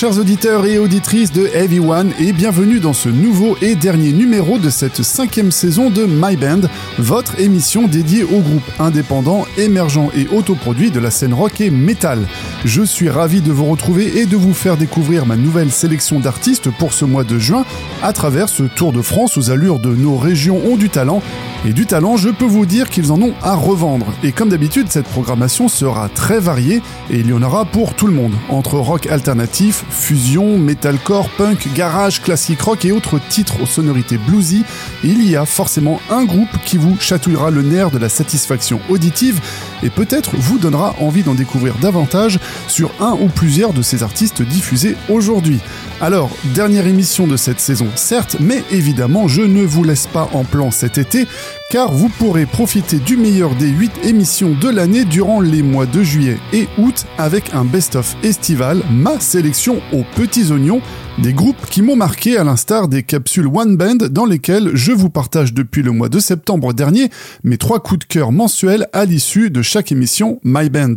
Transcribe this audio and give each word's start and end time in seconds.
chers 0.00 0.18
auditeurs 0.18 0.64
et 0.64 0.78
auditrices 0.78 1.30
de 1.30 1.46
Heavy 1.52 1.78
One, 1.78 2.14
et 2.18 2.32
bienvenue 2.32 2.80
dans 2.80 2.94
ce 2.94 3.10
nouveau 3.10 3.58
et 3.60 3.74
dernier 3.74 4.12
numéro 4.12 4.56
de 4.56 4.70
cette 4.70 5.02
cinquième 5.02 5.50
saison 5.50 5.90
de 5.90 6.06
My 6.06 6.36
Band, 6.36 6.62
votre 6.98 7.38
émission 7.38 7.86
dédiée 7.86 8.22
aux 8.22 8.40
groupes 8.40 8.70
indépendants, 8.78 9.44
émergents 9.58 10.08
et 10.16 10.26
autoproduits 10.28 10.90
de 10.90 11.00
la 11.00 11.10
scène 11.10 11.34
rock 11.34 11.60
et 11.60 11.68
metal. 11.68 12.26
Je 12.64 12.80
suis 12.80 13.10
ravi 13.10 13.42
de 13.42 13.52
vous 13.52 13.66
retrouver 13.66 14.20
et 14.20 14.24
de 14.24 14.38
vous 14.38 14.54
faire 14.54 14.78
découvrir 14.78 15.26
ma 15.26 15.36
nouvelle 15.36 15.70
sélection 15.70 16.18
d'artistes 16.18 16.70
pour 16.78 16.94
ce 16.94 17.04
mois 17.04 17.24
de 17.24 17.38
juin 17.38 17.66
à 18.02 18.14
travers 18.14 18.48
ce 18.48 18.62
tour 18.62 18.92
de 18.92 19.02
France 19.02 19.36
aux 19.36 19.50
allures 19.50 19.80
de 19.80 19.94
nos 19.94 20.16
régions 20.16 20.62
ont 20.64 20.78
du 20.78 20.88
talent 20.88 21.20
et 21.66 21.74
du 21.74 21.84
talent, 21.84 22.16
je 22.16 22.30
peux 22.30 22.46
vous 22.46 22.64
dire 22.64 22.88
qu'ils 22.88 23.12
en 23.12 23.20
ont 23.20 23.34
à 23.42 23.54
revendre. 23.54 24.06
Et 24.24 24.32
comme 24.32 24.48
d'habitude, 24.48 24.86
cette 24.88 25.06
programmation 25.06 25.68
sera 25.68 26.08
très 26.08 26.40
variée 26.40 26.80
et 27.10 27.18
il 27.18 27.28
y 27.28 27.34
en 27.34 27.42
aura 27.42 27.66
pour 27.66 27.92
tout 27.92 28.06
le 28.06 28.14
monde. 28.14 28.32
Entre 28.48 28.78
rock 28.78 29.06
alternatif, 29.08 29.84
fusion, 29.90 30.58
metalcore, 30.58 31.28
punk, 31.30 31.68
garage, 31.74 32.22
classique 32.22 32.62
rock 32.62 32.84
et 32.84 32.92
autres 32.92 33.20
titres 33.28 33.60
aux 33.62 33.66
sonorités 33.66 34.18
bluesy, 34.18 34.64
il 35.04 35.28
y 35.28 35.36
a 35.36 35.44
forcément 35.44 36.00
un 36.10 36.24
groupe 36.24 36.48
qui 36.64 36.76
vous 36.76 36.96
chatouillera 36.98 37.50
le 37.50 37.62
nerf 37.62 37.90
de 37.90 37.98
la 37.98 38.08
satisfaction 38.08 38.80
auditive 38.88 39.40
et 39.82 39.90
peut-être 39.90 40.36
vous 40.36 40.58
donnera 40.58 40.94
envie 41.00 41.22
d'en 41.22 41.34
découvrir 41.34 41.74
davantage 41.76 42.38
sur 42.68 42.92
un 43.00 43.12
ou 43.12 43.26
plusieurs 43.28 43.72
de 43.72 43.82
ces 43.82 44.02
artistes 44.02 44.42
diffusés 44.42 44.96
aujourd'hui. 45.08 45.60
Alors, 46.00 46.30
dernière 46.54 46.86
émission 46.86 47.26
de 47.26 47.36
cette 47.36 47.60
saison, 47.60 47.88
certes, 47.94 48.36
mais 48.40 48.64
évidemment, 48.70 49.28
je 49.28 49.42
ne 49.42 49.62
vous 49.62 49.84
laisse 49.84 50.06
pas 50.06 50.28
en 50.32 50.44
plan 50.44 50.70
cet 50.70 50.98
été, 50.98 51.26
car 51.70 51.92
vous 51.92 52.08
pourrez 52.08 52.46
profiter 52.46 52.98
du 52.98 53.16
meilleur 53.16 53.54
des 53.54 53.68
8 53.68 54.04
émissions 54.04 54.54
de 54.60 54.68
l'année 54.68 55.04
durant 55.04 55.40
les 55.40 55.62
mois 55.62 55.86
de 55.86 56.02
juillet 56.02 56.38
et 56.52 56.68
août 56.78 57.06
avec 57.18 57.54
un 57.54 57.64
best-of 57.64 58.16
estival, 58.22 58.82
ma 58.90 59.20
sélection 59.20 59.80
aux 59.92 60.04
petits 60.16 60.50
oignons, 60.50 60.80
des 61.18 61.32
groupes 61.32 61.66
qui 61.70 61.82
m'ont 61.82 61.96
marqué 61.96 62.36
à 62.36 62.44
l'instar 62.44 62.88
des 62.88 63.02
capsules 63.02 63.46
One 63.46 63.76
Band 63.76 64.06
dans 64.10 64.24
lesquelles 64.24 64.70
je 64.74 64.92
vous 64.92 65.10
partage 65.10 65.52
depuis 65.52 65.82
le 65.82 65.90
mois 65.90 66.08
de 66.08 66.18
septembre 66.18 66.72
dernier 66.72 67.10
mes 67.44 67.58
trois 67.58 67.80
coups 67.80 68.00
de 68.00 68.04
cœur 68.04 68.32
mensuels 68.32 68.86
à 68.92 69.04
l'issue 69.04 69.50
de 69.50 69.60
chaque 69.60 69.92
émission 69.92 70.40
My 70.44 70.70
Band. 70.70 70.94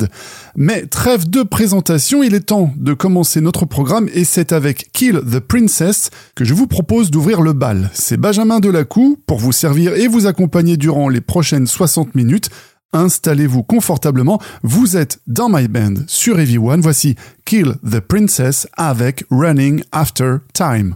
Mais 0.56 0.86
trêve 0.86 1.30
de 1.30 1.44
présentation, 1.44 2.24
il 2.24 2.36
est 2.36 2.48
temps 2.48 2.74
de 2.78 2.94
commencer 2.94 3.42
notre 3.42 3.66
programme 3.66 4.10
et 4.14 4.24
c'est 4.24 4.52
avec 4.52 4.92
Kill 4.94 5.20
the 5.20 5.40
Princess 5.40 6.10
que 6.36 6.46
je 6.46 6.54
vous 6.54 6.68
propose 6.68 7.12
d'ouvrir 7.12 7.42
le 7.42 7.54
bal. 7.54 7.90
C'est 7.94 8.18
Benjamin 8.18 8.60
Delacou 8.60 9.18
pour 9.26 9.40
vous 9.40 9.52
servir 9.52 9.94
et 9.94 10.08
vous 10.08 10.28
accompagner 10.28 10.78
durant 10.78 11.10
les 11.10 11.22
prochaines 11.22 11.68
60 11.68 12.16
minutes 12.16 12.50
Installez-vous 12.94 13.64
confortablement, 13.64 14.40
vous 14.64 14.96
êtes 14.96 15.20
dans 15.28 15.50
My 15.50 15.68
Band 15.68 15.96
sur 16.08 16.38
One. 16.58 16.82
Voici 16.82 17.16
Kill 17.46 17.76
the 17.84 18.00
Princess 18.00 18.68
avec 18.78 19.26
Running 19.30 19.84
After 19.92 20.38
Time. 20.54 20.96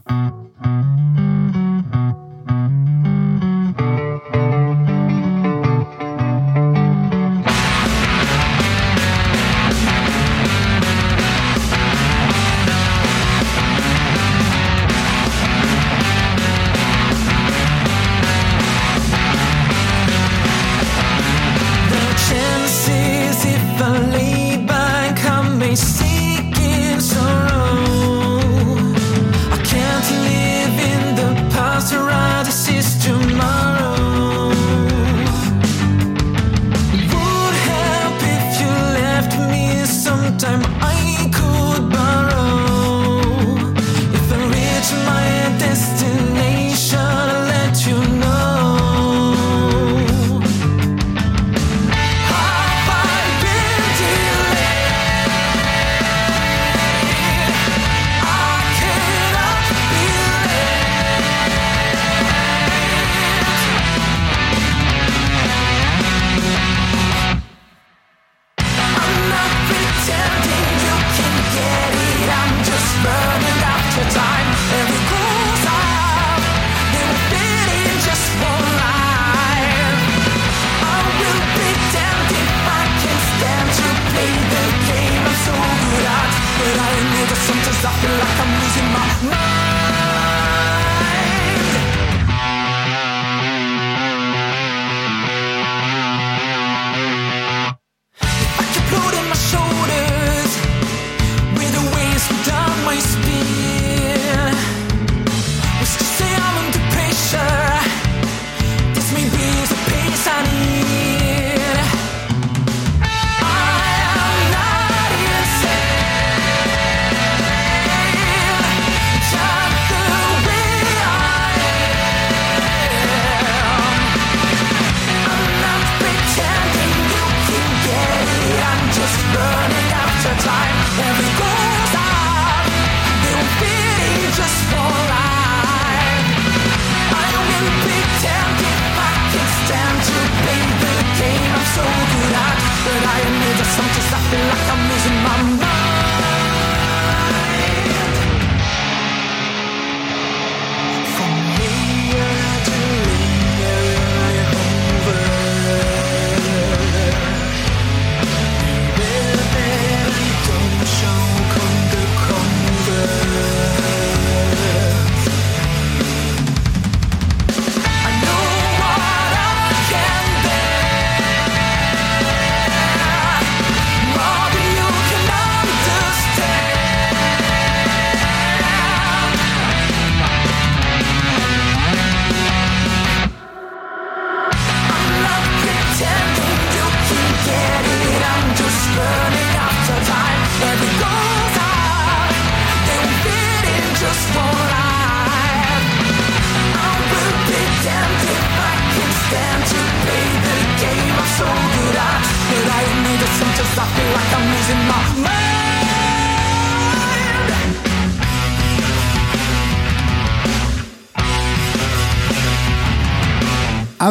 feel 144.30 144.40
like 144.40 144.68
I'm 144.72 144.90
losing 144.90 145.18
my 145.24 145.42
mind. 145.44 145.57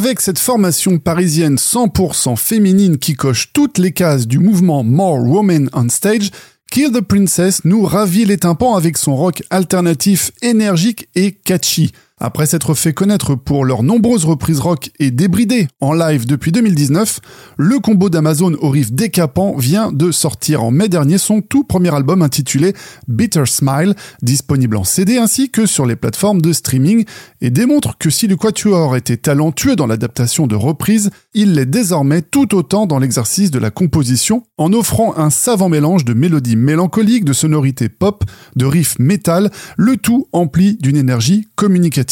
Avec 0.06 0.20
cette 0.20 0.38
formation 0.38 1.00
parisienne 1.00 1.56
100% 1.56 2.37
féminine 2.37 2.97
qui 2.97 3.14
coche 3.14 3.53
toutes 3.53 3.76
les 3.76 3.91
cases 3.91 4.29
du 4.29 4.38
mouvement 4.38 4.85
More 4.85 5.19
Women 5.19 5.69
on 5.73 5.88
Stage, 5.88 6.31
Kill 6.70 6.93
the 6.93 7.00
Princess 7.00 7.64
nous 7.64 7.82
ravit 7.82 8.25
les 8.25 8.38
tympans 8.38 8.76
avec 8.76 8.99
son 8.99 9.17
rock 9.17 9.43
alternatif 9.50 10.31
énergique 10.43 11.08
et 11.17 11.32
catchy. 11.32 11.91
Après 12.19 12.47
s'être 12.47 12.73
fait 12.73 12.95
connaître 12.95 13.35
pour 13.35 13.67
leurs 13.67 13.83
nombreuses 13.83 14.25
reprises 14.25 14.59
rock 14.59 14.91
et 14.99 15.11
débridées 15.11 15.69
en 15.83 15.93
live 15.93 16.25
depuis 16.25 16.51
2019, 16.51 17.21
le 17.59 17.79
combo 17.79 18.09
d'Amazon 18.09 18.55
au 18.59 18.71
riff 18.71 18.91
décapant 18.91 19.55
vient 19.59 19.93
de 19.93 20.11
sortir 20.11 20.65
en 20.65 20.71
mai 20.71 20.89
dernier 20.89 21.19
son 21.19 21.43
tout 21.43 21.63
premier 21.63 21.95
album 21.95 22.23
intitulé 22.23 22.73
Bitter 23.07 23.45
Smile, 23.45 23.95
disponible 24.23 24.79
en 24.79 24.85
CD 24.85 25.19
ainsi 25.19 25.51
que 25.51 25.67
sur 25.67 25.85
les 25.85 25.95
plateformes 25.95 26.41
de 26.41 26.55
streaming, 26.55 27.05
et 27.43 27.51
démontre 27.51 27.99
que 27.99 28.09
si 28.09 28.27
le 28.29 28.37
Quatuor 28.37 28.97
était 28.97 29.19
talentueux 29.19 29.77
dans 29.77 29.87
l'adaptation 29.87 30.47
de 30.47 30.57
reprises, 30.57 31.11
il 31.35 31.53
l'est 31.53 31.67
désormais 31.67 32.23
tout 32.23 32.55
autant 32.55 32.87
dans 32.87 32.99
l'exercice 32.99 33.51
de 33.51 33.59
la 33.59 33.71
composition, 33.71 34.43
en 34.57 34.73
offrant 34.73 35.19
un 35.19 35.29
savant 35.29 35.69
mélange 35.69 36.07
de 36.07 36.15
mélodies 36.15 36.57
mélancoliques, 36.57 37.27
de 37.27 37.35
sonorités 37.35 37.91
pop, 37.91 38.25
de 38.57 38.65
riffs 38.65 38.99
métal, 38.99 39.51
le 39.77 39.99
tout 39.99 40.29
empli 40.33 40.79
d'une 40.81 40.97
énergie 40.97 41.47
communicative 41.57 42.06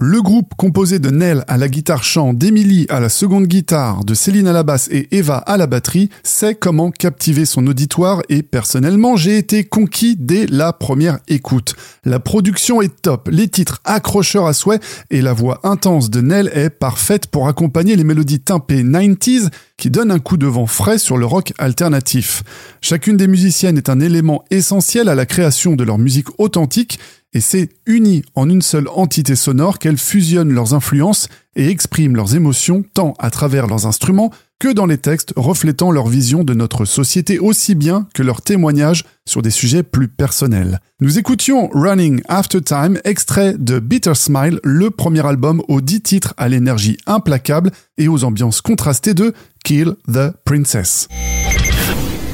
le 0.00 0.20
groupe 0.20 0.54
composé 0.56 0.98
de 0.98 1.10
Nell 1.10 1.44
à 1.46 1.56
la 1.56 1.68
guitare 1.68 2.02
chant, 2.02 2.34
d'Emily 2.34 2.86
à 2.88 2.98
la 2.98 3.08
seconde 3.08 3.46
guitare, 3.46 4.04
de 4.04 4.12
Céline 4.12 4.48
à 4.48 4.52
la 4.52 4.64
basse 4.64 4.88
et 4.90 5.08
Eva 5.16 5.36
à 5.36 5.56
la 5.56 5.68
batterie 5.68 6.10
sait 6.24 6.56
comment 6.56 6.90
captiver 6.90 7.44
son 7.44 7.64
auditoire 7.68 8.20
et 8.28 8.42
personnellement 8.42 9.16
j'ai 9.16 9.38
été 9.38 9.62
conquis 9.62 10.16
dès 10.18 10.46
la 10.46 10.72
première 10.72 11.20
écoute. 11.28 11.76
La 12.04 12.18
production 12.18 12.82
est 12.82 13.02
top, 13.02 13.28
les 13.30 13.46
titres 13.46 13.80
accrocheurs 13.84 14.46
à 14.46 14.52
souhait 14.52 14.80
et 15.10 15.22
la 15.22 15.32
voix 15.32 15.60
intense 15.62 16.10
de 16.10 16.20
Nell 16.20 16.50
est 16.52 16.70
parfaite 16.70 17.28
pour 17.28 17.46
accompagner 17.46 17.94
les 17.94 18.04
mélodies 18.04 18.40
tympées 18.40 18.82
90s 18.82 19.48
qui 19.76 19.90
donnent 19.90 20.10
un 20.10 20.18
coup 20.18 20.36
de 20.36 20.46
vent 20.46 20.66
frais 20.66 20.98
sur 20.98 21.16
le 21.16 21.26
rock 21.26 21.52
alternatif. 21.58 22.42
Chacune 22.80 23.16
des 23.16 23.28
musiciennes 23.28 23.78
est 23.78 23.88
un 23.88 24.00
élément 24.00 24.44
essentiel 24.50 25.08
à 25.08 25.14
la 25.14 25.26
création 25.26 25.76
de 25.76 25.84
leur 25.84 25.98
musique 25.98 26.28
authentique 26.38 26.98
et 27.34 27.40
c'est 27.40 27.68
uni 27.84 28.22
en 28.34 28.48
une 28.48 28.62
seule 28.62 28.88
entité 28.88 29.36
sonore 29.36 29.78
qu'elles 29.78 29.98
fusionnent 29.98 30.52
leurs 30.52 30.72
influences 30.72 31.28
et 31.56 31.68
expriment 31.68 32.16
leurs 32.16 32.34
émotions 32.34 32.84
tant 32.94 33.14
à 33.18 33.30
travers 33.30 33.66
leurs 33.66 33.86
instruments 33.86 34.30
que 34.60 34.72
dans 34.72 34.86
les 34.86 34.98
textes 34.98 35.34
reflétant 35.36 35.90
leur 35.90 36.06
vision 36.06 36.44
de 36.44 36.54
notre 36.54 36.84
société 36.84 37.38
aussi 37.38 37.74
bien 37.74 38.08
que 38.14 38.22
leurs 38.22 38.40
témoignages 38.40 39.04
sur 39.26 39.42
des 39.42 39.50
sujets 39.50 39.82
plus 39.82 40.08
personnels. 40.08 40.80
Nous 41.00 41.18
écoutions 41.18 41.68
Running 41.72 42.22
After 42.28 42.62
Time, 42.62 42.98
extrait 43.04 43.56
de 43.58 43.78
Bitter 43.78 44.14
Smile, 44.14 44.60
le 44.62 44.90
premier 44.90 45.26
album 45.26 45.60
aux 45.68 45.80
dix 45.80 46.00
titres 46.00 46.34
à 46.36 46.48
l'énergie 46.48 46.96
implacable 47.06 47.72
et 47.98 48.08
aux 48.08 48.24
ambiances 48.24 48.60
contrastées 48.60 49.14
de 49.14 49.34
Kill 49.64 49.96
the 50.08 50.30
Princess. 50.44 51.08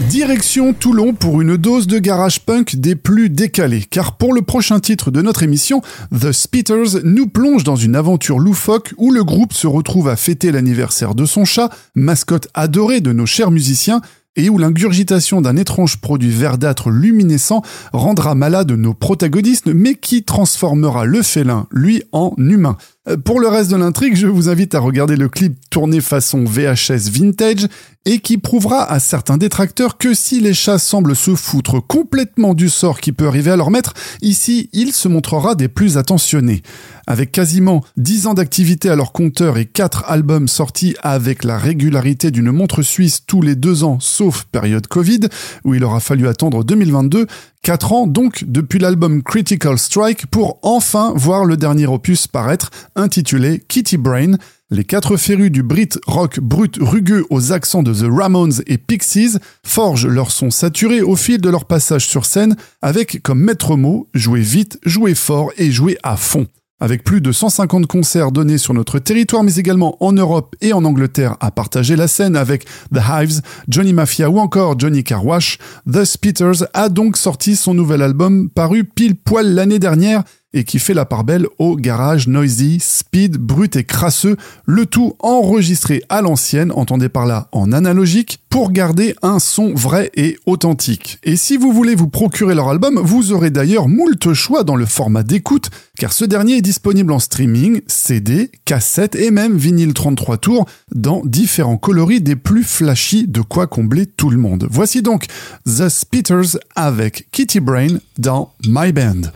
Direction 0.08 0.72
Toulon 0.72 1.12
pour 1.12 1.40
une 1.40 1.56
dose 1.56 1.86
de 1.86 1.98
garage 1.98 2.40
punk 2.40 2.76
des 2.76 2.96
plus 2.96 3.28
décalés, 3.28 3.82
car 3.82 4.16
pour 4.16 4.32
le 4.32 4.42
prochain 4.42 4.80
titre 4.80 5.10
de 5.10 5.20
notre 5.20 5.42
émission, 5.42 5.82
The 6.18 6.32
Spitters 6.32 7.02
nous 7.04 7.26
plonge 7.26 7.64
dans 7.64 7.76
une 7.76 7.94
aventure 7.94 8.38
loufoque 8.38 8.94
où 8.96 9.12
le 9.12 9.22
groupe 9.24 9.52
se 9.52 9.66
retrouve 9.66 10.08
à 10.08 10.16
fêter 10.16 10.52
l'anniversaire 10.52 11.14
de 11.14 11.26
son 11.26 11.44
chat, 11.44 11.70
mascotte 11.94 12.48
adorée 12.54 13.00
de 13.00 13.12
nos 13.12 13.26
chers 13.26 13.50
musiciens, 13.50 14.00
et 14.36 14.48
où 14.48 14.58
l'ingurgitation 14.58 15.40
d'un 15.40 15.56
étrange 15.56 16.00
produit 16.00 16.30
verdâtre 16.30 16.90
luminescent 16.90 17.62
rendra 17.92 18.34
malade 18.34 18.70
nos 18.72 18.94
protagonistes, 18.94 19.66
mais 19.66 19.94
qui 19.94 20.22
transformera 20.22 21.04
le 21.04 21.22
félin, 21.22 21.66
lui, 21.72 22.02
en 22.12 22.32
humain. 22.38 22.76
Euh, 23.08 23.16
pour 23.16 23.40
le 23.40 23.48
reste 23.48 23.70
de 23.70 23.76
l'intrigue, 23.76 24.14
je 24.14 24.26
vous 24.26 24.48
invite 24.48 24.74
à 24.74 24.80
regarder 24.80 25.16
le 25.16 25.28
clip 25.28 25.58
tourné 25.70 26.00
façon 26.00 26.44
VHS 26.44 27.10
vintage 27.10 27.66
et 28.06 28.18
qui 28.20 28.38
prouvera 28.38 28.90
à 28.90 29.00
certains 29.00 29.36
détracteurs 29.36 29.98
que 29.98 30.14
si 30.14 30.40
les 30.40 30.54
chats 30.54 30.78
semblent 30.78 31.16
se 31.16 31.34
foutre 31.34 31.84
complètement 31.86 32.54
du 32.54 32.68
sort 32.68 33.00
qui 33.00 33.12
peut 33.12 33.26
arriver 33.26 33.50
à 33.50 33.56
leur 33.56 33.70
maître, 33.70 33.94
ici 34.22 34.70
il 34.72 34.92
se 34.92 35.08
montrera 35.08 35.54
des 35.54 35.68
plus 35.68 35.98
attentionnés. 35.98 36.62
Avec 37.10 37.32
quasiment 37.32 37.82
10 37.96 38.28
ans 38.28 38.34
d'activité 38.34 38.88
à 38.88 38.94
leur 38.94 39.10
compteur 39.10 39.58
et 39.58 39.64
4 39.64 40.04
albums 40.06 40.46
sortis 40.46 40.94
avec 41.02 41.42
la 41.42 41.58
régularité 41.58 42.30
d'une 42.30 42.52
montre 42.52 42.82
suisse 42.82 43.22
tous 43.26 43.42
les 43.42 43.56
2 43.56 43.82
ans 43.82 43.98
sauf 43.98 44.44
période 44.44 44.86
Covid, 44.86 45.22
où 45.64 45.74
il 45.74 45.82
aura 45.82 45.98
fallu 45.98 46.28
attendre 46.28 46.62
2022, 46.62 47.26
4 47.64 47.92
ans 47.92 48.06
donc 48.06 48.44
depuis 48.46 48.78
l'album 48.78 49.24
Critical 49.24 49.76
Strike 49.76 50.26
pour 50.26 50.60
enfin 50.62 51.12
voir 51.16 51.44
le 51.44 51.56
dernier 51.56 51.88
opus 51.88 52.28
paraître 52.28 52.70
intitulé 52.94 53.60
Kitty 53.66 53.96
Brain, 53.96 54.36
les 54.70 54.84
quatre 54.84 55.16
férus 55.16 55.50
du 55.50 55.64
Brit 55.64 55.98
rock 56.06 56.38
brut 56.38 56.78
rugueux 56.80 57.26
aux 57.28 57.50
accents 57.50 57.82
de 57.82 57.92
The 57.92 58.08
Ramones 58.08 58.62
et 58.68 58.78
Pixies 58.78 59.36
forgent 59.66 60.06
leur 60.06 60.30
son 60.30 60.52
saturé 60.52 61.00
au 61.00 61.16
fil 61.16 61.40
de 61.40 61.50
leur 61.50 61.64
passage 61.64 62.06
sur 62.06 62.24
scène 62.24 62.54
avec 62.82 63.20
comme 63.24 63.40
maître 63.40 63.74
mot 63.74 64.06
jouer 64.14 64.42
vite, 64.42 64.78
jouer 64.86 65.16
fort 65.16 65.50
et 65.58 65.72
jouer 65.72 65.98
à 66.04 66.16
fond. 66.16 66.46
Avec 66.80 67.04
plus 67.04 67.20
de 67.20 67.30
150 67.30 67.86
concerts 67.86 68.32
donnés 68.32 68.56
sur 68.56 68.72
notre 68.72 68.98
territoire, 68.98 69.42
mais 69.42 69.56
également 69.56 70.02
en 70.02 70.12
Europe 70.12 70.56
et 70.62 70.72
en 70.72 70.84
Angleterre 70.84 71.36
à 71.40 71.50
partager 71.50 71.94
la 71.94 72.08
scène 72.08 72.36
avec 72.36 72.64
The 72.94 73.00
Hives, 73.06 73.42
Johnny 73.68 73.92
Mafia 73.92 74.30
ou 74.30 74.38
encore 74.38 74.78
Johnny 74.78 75.04
Carwash, 75.04 75.58
The 75.90 76.04
Spitters 76.04 76.64
a 76.72 76.88
donc 76.88 77.16
sorti 77.16 77.54
son 77.54 77.74
nouvel 77.74 78.00
album 78.00 78.48
paru 78.48 78.84
pile 78.84 79.16
poil 79.16 79.54
l'année 79.54 79.78
dernière 79.78 80.24
et 80.52 80.64
qui 80.64 80.78
fait 80.78 80.94
la 80.94 81.04
part 81.04 81.24
belle 81.24 81.46
au 81.58 81.76
garage 81.76 82.28
noisy, 82.28 82.78
speed, 82.80 83.36
brut 83.36 83.76
et 83.76 83.84
crasseux, 83.84 84.36
le 84.66 84.86
tout 84.86 85.14
enregistré 85.20 86.02
à 86.08 86.22
l'ancienne, 86.22 86.72
entendez 86.72 87.08
par 87.08 87.26
là 87.26 87.48
en 87.52 87.72
analogique, 87.72 88.40
pour 88.50 88.72
garder 88.72 89.14
un 89.22 89.38
son 89.38 89.72
vrai 89.74 90.10
et 90.14 90.36
authentique. 90.44 91.18
Et 91.22 91.36
si 91.36 91.56
vous 91.56 91.72
voulez 91.72 91.94
vous 91.94 92.08
procurer 92.08 92.54
leur 92.54 92.68
album, 92.68 92.98
vous 92.98 93.32
aurez 93.32 93.50
d'ailleurs 93.50 93.88
moult 93.88 94.32
choix 94.32 94.64
dans 94.64 94.74
le 94.74 94.86
format 94.86 95.22
d'écoute, 95.22 95.70
car 95.96 96.12
ce 96.12 96.24
dernier 96.24 96.56
est 96.56 96.62
disponible 96.62 97.12
en 97.12 97.20
streaming, 97.20 97.80
CD, 97.86 98.50
cassette 98.64 99.14
et 99.14 99.30
même 99.30 99.56
vinyle 99.56 99.94
33 99.94 100.38
tours, 100.38 100.66
dans 100.92 101.22
différents 101.24 101.76
coloris 101.76 102.20
des 102.20 102.36
plus 102.36 102.64
flashy 102.64 103.28
de 103.28 103.40
quoi 103.40 103.68
combler 103.68 104.06
tout 104.06 104.30
le 104.30 104.38
monde. 104.38 104.66
Voici 104.68 105.02
donc 105.02 105.26
The 105.64 105.88
Spitters 105.88 106.58
avec 106.74 107.28
Kitty 107.30 107.60
Brain 107.60 107.98
dans 108.18 108.52
My 108.66 108.92
Band. 108.92 109.30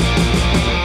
Thank 0.00 0.72
you. 0.72 0.77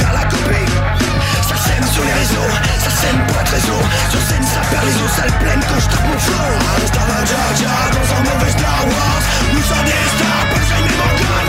Ça 0.00 1.56
sème 1.56 1.84
sur 1.92 2.04
les 2.04 2.12
réseaux, 2.12 2.50
ça 2.78 2.90
sème 2.90 3.18
pour 3.26 3.40
être 3.40 3.52
réseau. 3.52 3.80
Sur 4.10 4.20
scène 4.20 4.42
ça 4.44 4.60
perd 4.70 4.84
les 4.86 4.96
os, 5.02 5.10
ça 5.16 5.26
le 5.26 5.32
plaine 5.42 5.60
quand 5.68 5.80
je 5.80 5.88
tape 5.88 6.06
mon 6.06 6.18
flow. 6.18 6.50
Un 6.60 6.86
star 6.86 7.06
va 7.06 7.24
Jaja 7.24 7.76
dans 7.90 8.08
un 8.16 8.22
mauvais 8.28 8.50
Star 8.50 8.80
Wars. 8.86 9.24
Nous 9.52 9.62
sommes 9.62 9.84
des 9.84 10.04
stars, 10.14 10.46
pas 10.50 10.62
jamais 10.70 10.94
mon 10.94 11.10
clan 11.20 11.44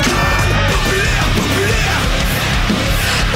Populaire, 0.73 1.25
populaire. 1.37 2.01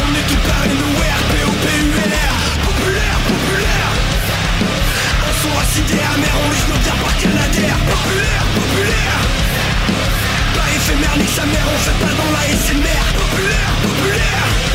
On 0.03 0.09
est 0.19 0.27
tout 0.27 0.41
par 0.47 0.63
nowhere, 0.67 1.21
P-O-P-U-L-R 1.31 2.35
Populaire, 2.65 3.17
populaire. 3.29 3.91
Un 5.21 5.33
son 5.41 5.53
acidé 5.63 5.97
amer, 6.01 6.33
on 6.43 6.47
liche 6.49 6.67
nos 6.67 6.81
terres 6.83 7.01
par 7.03 7.15
canadaire 7.17 7.77
Populaire, 7.87 8.45
populaire. 8.57 9.21
Pas 10.55 10.67
éphémère 10.75 11.15
ni 11.17 11.27
sa 11.29 11.45
mère, 11.45 11.67
on 11.71 11.79
fait 11.85 11.99
pas 12.03 12.13
dans 12.19 12.31
la 12.35 12.43
SMR 12.51 13.05
Populaire, 13.15 13.73
populaire. 13.85 14.74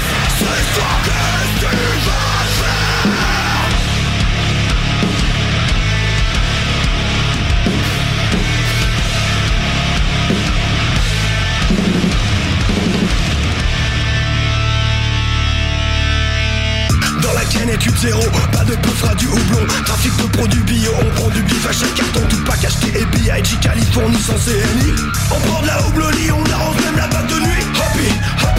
Tube 17.80 17.96
zéro, 17.96 18.20
pas 18.52 18.62
de 18.64 18.74
peu 18.74 19.14
du 19.16 19.26
houblon 19.26 19.66
Trafic 19.86 20.14
de 20.18 20.24
produits 20.36 20.62
bio, 20.64 20.90
on 21.00 21.14
prend 21.14 21.30
du 21.30 21.42
bif 21.42 21.66
à 21.66 21.72
chaque 21.72 21.94
carton 21.94 22.20
Tout 22.28 22.44
pack 22.44 22.62
acheté 22.62 22.88
et 22.88 23.04
B.I.G. 23.06 23.56
Californie 23.62 24.20
sans 24.20 24.34
CNI 24.34 24.92
On 25.30 25.40
prend 25.48 25.62
de 25.62 25.66
la 25.66 25.86
houblonie, 25.86 26.30
on 26.30 26.52
arrose 26.52 26.76
même 26.84 26.96
la 26.96 27.06
batte 27.06 27.28
de 27.28 27.40
nuit 27.40 27.79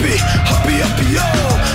Happy, 0.02 0.18
happy, 0.18 0.74
happy, 0.82 1.06
yo. 1.14 1.28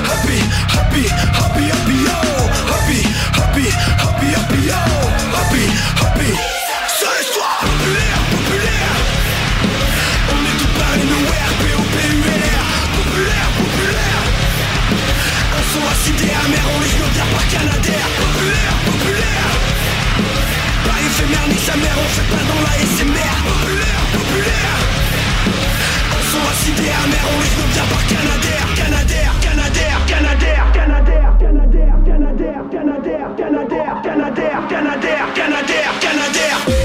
Happy, 0.04 0.36
happy, 0.76 1.08
happy, 1.08 1.64
happy, 1.72 1.96
yo. 2.04 2.20
Happy, 2.68 3.00
happy, 3.40 3.72
happy, 4.04 4.28
happy, 4.36 4.60
yo. 4.68 4.82
Happy, 5.32 5.64
happy. 5.96 6.32
C'est 6.92 7.08
l'histoire 7.08 7.64
populaire, 7.64 8.20
populaire. 8.36 8.96
On 10.28 10.44
est 10.44 10.58
tout 10.60 10.74
par 10.76 10.92
nowhere, 11.08 11.52
P-O-P-U-L-R 11.64 12.68
Populaire, 13.00 13.50
populaire. 13.64 14.24
Un 15.56 15.64
son 15.72 15.84
acidé 15.88 16.28
amer, 16.28 16.66
on 16.68 16.80
les 16.84 17.32
par 17.32 17.48
Canadair. 17.48 18.08
Populaire, 18.12 18.76
populaire. 18.92 19.52
Pas 20.84 21.00
éphémère 21.00 21.48
ni 21.48 21.58
sa 21.64 21.78
mère, 21.80 21.96
on 21.96 22.10
fait 22.12 22.28
pas 22.28 22.44
dans 22.44 22.60
la 22.60 22.76
SMR 22.76 23.38
Populaire, 23.48 24.04
populaire 24.12 25.07
Un 26.38 26.40
son 26.40 26.50
acidé 26.52 26.90
amer, 26.90 27.24
on 27.34 27.40
les 27.42 27.74
bien 27.74 27.86
par 27.90 28.06
Canadair 28.06 28.66
Canadair, 28.76 29.34
Canadair, 29.42 29.98
Canadair, 30.08 30.72
Canadair, 30.74 31.34
Canadair, 31.34 31.98
Canadair, 32.06 32.62
Canadair, 32.70 33.36
Canadair, 33.36 34.02
Canadair, 34.04 34.68
Canadair, 34.70 35.34
Canadair, 35.34 36.00
Canadair 36.00 36.77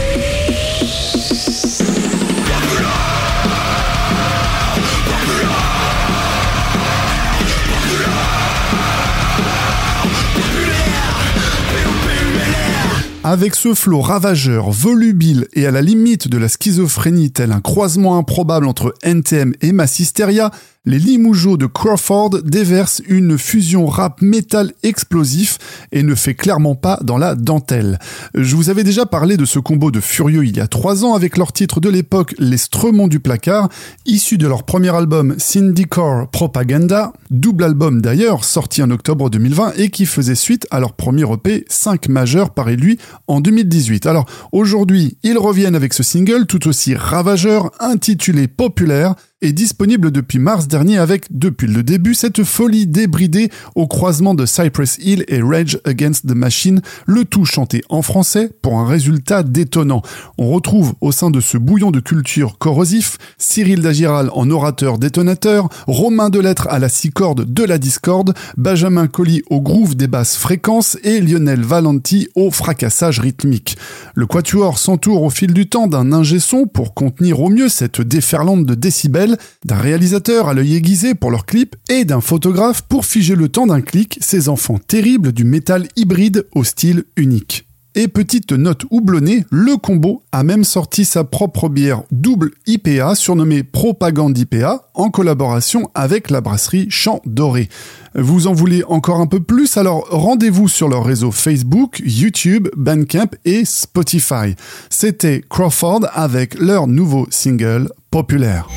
Avec 13.33 13.55
ce 13.55 13.73
flot 13.73 14.03
ravageur, 14.03 14.71
volubile 14.71 15.49
et 15.55 15.67
à 15.67 15.71
la 15.71 15.81
limite 15.81 16.29
de 16.29 16.37
la 16.37 16.51
schizophrénie 16.51 17.31
tel 17.31 17.51
un 17.51 17.63
croisement 17.63 18.19
improbable 18.19 18.67
entre 18.67 18.93
NTM 19.03 19.55
et 19.63 19.73
Massisteria, 19.73 20.51
les 20.85 20.99
Limougeaux 20.99 21.57
de 21.57 21.67
Crawford 21.67 22.43
déversent 22.43 23.03
une 23.07 23.39
fusion 23.39 23.87
rap 23.87 24.21
métal 24.21 24.73
explosif 24.83 25.59
et 25.93 26.03
ne 26.03 26.17
fait 26.17 26.35
clairement 26.35 26.75
pas 26.75 26.99
dans 27.05 27.19
la 27.19 27.37
dentelle. 27.37 28.01
Je 28.35 28.57
vous 28.57 28.69
avais 28.69 28.83
déjà 28.83 29.07
parlé 29.07 29.37
de 29.37 29.45
ce 29.45 29.61
combo 29.61 29.93
de 29.93 30.01
furieux 30.01 30.45
il 30.45 30.57
y 30.57 30.61
a 30.61 30.67
trois 30.67 31.05
ans 31.05 31.15
avec 31.15 31.37
leur 31.37 31.53
titre 31.53 31.79
de 31.79 31.89
l'époque 31.89 32.35
Les 32.41 32.57
Stremons 32.57 33.07
du 33.07 33.21
placard, 33.21 33.69
issu 34.07 34.39
de 34.39 34.49
leur 34.49 34.65
premier 34.65 34.93
album 34.93 35.37
Syndicore 35.39 36.29
Propaganda, 36.29 37.13
double 37.31 37.63
album 37.63 38.03
d'ailleurs 38.03 38.45
sorti 38.45 38.83
en 38.83 38.91
octobre 38.91 39.31
2020 39.31 39.75
et 39.77 39.89
qui 39.89 40.05
faisait 40.05 40.35
suite 40.35 40.67
à 40.73 40.81
leur 40.81 40.95
premier 40.95 41.31
EP 41.33 41.65
5 41.69 42.09
majeur 42.09 42.51
paru 42.51 42.75
lui 42.75 42.99
en 43.29 43.41
2018. 43.41 44.07
Alors 44.07 44.27
aujourd'hui, 44.51 45.17
ils 45.23 45.39
reviennent 45.39 45.77
avec 45.77 45.93
ce 45.93 46.03
single 46.03 46.47
tout 46.47 46.67
aussi 46.67 46.97
ravageur 46.97 47.71
intitulé 47.79 48.49
Populaire 48.49 49.15
est 49.43 49.53
disponible 49.53 50.11
depuis 50.11 50.39
mars 50.39 50.69
dernier 50.69 50.99
avec, 50.99 51.27
depuis 51.31 51.67
le 51.67 51.83
début, 51.83 52.15
cette 52.15 52.45
folie 52.45 52.87
débridée 52.87 53.51
au 53.75 53.87
croisement 53.87 54.35
de 54.35 54.47
Cypress 54.47 54.99
Hill 55.03 55.25
et 55.29 55.43
Rage 55.43 55.79
Against 55.85 56.27
the 56.27 56.35
Machine, 56.35 56.81
le 57.07 57.25
tout 57.25 57.45
chanté 57.45 57.83
en 57.89 58.03
français 58.03 58.51
pour 58.63 58.79
un 58.79 58.87
résultat 58.87 59.43
détonnant. 59.43 60.03
On 60.39 60.51
retrouve 60.51 60.95
au 61.01 61.13
sein 61.13 61.31
de 61.31 61.41
ce 61.41 61.59
bouillon 61.59 61.91
de 61.91 62.01
culture 62.01 62.57
corrosif 62.59 63.19
Cyril 63.37 63.83
Dagiral 63.83 64.31
en 64.33 64.49
orateur 64.49 64.99
détonateur, 64.99 65.69
Romain 65.87 66.31
Delettre 66.31 66.69
à 66.71 66.79
la 66.79 66.89
six 66.89 67.11
cordes 67.11 67.53
de 67.53 67.65
la 67.65 67.79
discorde, 67.79 68.35
Benjamin 68.57 69.09
Colli 69.09 69.43
au 69.51 69.61
groove 69.61 69.97
des 69.97 70.07
basses 70.07 70.37
fréquences 70.37 70.97
et 71.03 71.21
Lionel 71.21 71.63
Valenti 71.63 72.29
au 72.37 72.51
fracassage 72.53 73.19
rythmique. 73.19 73.77
Le 74.15 74.27
quatuor 74.27 74.79
s'entoure 74.79 75.23
au 75.23 75.31
fil 75.31 75.53
du 75.53 75.69
temps 75.69 75.89
d'un 75.89 76.13
ingé 76.13 76.39
son 76.39 76.67
pour 76.67 76.95
contenir 76.95 77.41
au 77.41 77.49
mieux 77.49 77.69
cette 77.69 78.01
déferlante 78.01 78.67
de 78.67 78.75
décibels 78.75 79.32
d'un 79.65 79.77
réalisateur 79.77 80.49
à 80.49 80.55
l'œil 80.55 80.77
aiguisé 80.77 81.15
pour 81.15 81.31
leur 81.31 81.47
clip 81.47 81.77
et 81.89 82.05
d'un 82.05 82.21
photographe 82.21 82.83
pour 82.83 83.05
figer 83.05 83.35
le 83.35 83.49
temps 83.49 83.67
d'un 83.67 83.81
clic 83.81 84.19
ces 84.21 84.49
enfants 84.49 84.79
terribles 84.79 85.33
du 85.33 85.45
métal 85.45 85.87
hybride 85.97 86.47
au 86.55 86.65
style 86.65 87.05
unique. 87.17 87.67
Et 87.95 88.09
petite 88.09 88.53
note 88.53 88.87
houblonnée, 88.91 89.45
le 89.51 89.77
combo 89.77 90.23
a 90.33 90.43
même 90.45 90.65
sorti 90.65 91.05
sa 91.05 91.25
propre 91.25 91.69
bière 91.69 92.05
double 92.11 92.53
IPA 92.67 93.15
surnommée 93.15 93.65
Propagande 93.65 94.39
IPA 94.39 94.89
en 94.95 95.11
collaboration 95.11 95.91
avec 95.95 96.31
la 96.31 96.41
brasserie 96.41 96.87
Champ 96.89 97.21
Doré. 97.27 97.69
Vous 98.15 98.47
en 98.47 98.55
voulez 98.55 98.83
encore 98.85 99.21
un 99.21 99.27
peu 99.27 99.41
plus? 99.41 99.77
Alors 99.77 100.07
rendez-vous 100.09 100.69
sur 100.69 100.89
leur 100.89 101.05
réseau 101.05 101.33
Facebook, 101.33 102.01
YouTube, 102.03 102.69
Bandcamp 102.79 103.29
et 103.45 103.67
Spotify. 103.67 104.55
C'était 104.89 105.43
Crawford 105.51 106.07
avec 106.15 106.59
leur 106.59 106.87
nouveau 106.87 107.27
single 107.29 107.91
Populaire. 108.11 108.69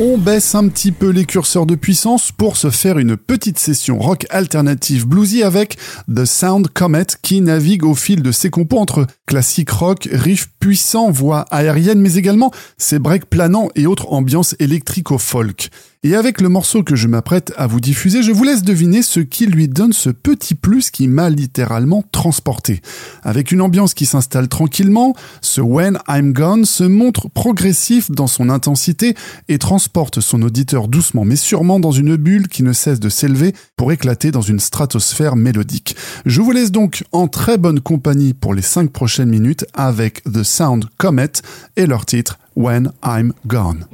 On 0.00 0.18
baisse 0.18 0.56
un 0.56 0.66
petit 0.66 0.90
peu 0.90 1.10
les 1.10 1.24
curseurs 1.24 1.66
de 1.66 1.76
puissance 1.76 2.32
pour 2.32 2.56
se 2.56 2.68
faire 2.70 2.98
une 2.98 3.16
petite 3.16 3.60
session 3.60 4.00
rock 4.00 4.26
alternative 4.28 5.06
bluesy 5.06 5.44
avec 5.44 5.78
The 6.12 6.24
Sound 6.24 6.66
Comet 6.70 7.06
qui 7.22 7.40
navigue 7.40 7.84
au 7.84 7.94
fil 7.94 8.20
de 8.20 8.32
ses 8.32 8.50
compos 8.50 8.78
entre 8.78 9.06
classique 9.26 9.70
rock, 9.70 10.08
riff 10.10 10.48
puissant, 10.58 11.12
voix 11.12 11.42
aérienne 11.52 12.00
mais 12.00 12.16
également 12.16 12.50
ses 12.76 12.98
breaks 12.98 13.26
planants 13.26 13.68
et 13.76 13.86
autres 13.86 14.12
ambiances 14.12 14.56
électrico-folk. 14.58 15.70
Et 16.06 16.14
avec 16.14 16.42
le 16.42 16.50
morceau 16.50 16.82
que 16.82 16.96
je 16.96 17.08
m'apprête 17.08 17.54
à 17.56 17.66
vous 17.66 17.80
diffuser, 17.80 18.22
je 18.22 18.30
vous 18.30 18.44
laisse 18.44 18.62
deviner 18.62 19.00
ce 19.00 19.20
qui 19.20 19.46
lui 19.46 19.68
donne 19.68 19.94
ce 19.94 20.10
petit 20.10 20.54
plus 20.54 20.90
qui 20.90 21.08
m'a 21.08 21.30
littéralement 21.30 22.04
transporté. 22.12 22.82
Avec 23.22 23.52
une 23.52 23.62
ambiance 23.62 23.94
qui 23.94 24.04
s'installe 24.04 24.48
tranquillement, 24.48 25.14
ce 25.40 25.62
When 25.62 25.98
I'm 26.06 26.34
Gone 26.34 26.66
se 26.66 26.84
montre 26.84 27.30
progressif 27.30 28.10
dans 28.10 28.26
son 28.26 28.50
intensité 28.50 29.14
et 29.48 29.56
transporte 29.56 30.20
son 30.20 30.42
auditeur 30.42 30.88
doucement 30.88 31.24
mais 31.24 31.36
sûrement 31.36 31.80
dans 31.80 31.92
une 31.92 32.16
bulle 32.16 32.48
qui 32.48 32.62
ne 32.62 32.74
cesse 32.74 33.00
de 33.00 33.08
s'élever 33.08 33.54
pour 33.74 33.90
éclater 33.90 34.30
dans 34.30 34.42
une 34.42 34.60
stratosphère 34.60 35.36
mélodique. 35.36 35.96
Je 36.26 36.42
vous 36.42 36.50
laisse 36.50 36.70
donc 36.70 37.04
en 37.12 37.28
très 37.28 37.56
bonne 37.56 37.80
compagnie 37.80 38.34
pour 38.34 38.52
les 38.52 38.60
5 38.60 38.90
prochaines 38.90 39.30
minutes 39.30 39.64
avec 39.72 40.22
The 40.24 40.42
Sound 40.42 40.84
Comet 40.98 41.32
et 41.76 41.86
leur 41.86 42.04
titre 42.04 42.38
When 42.56 42.92
I'm 43.02 43.32
Gone. 43.46 43.86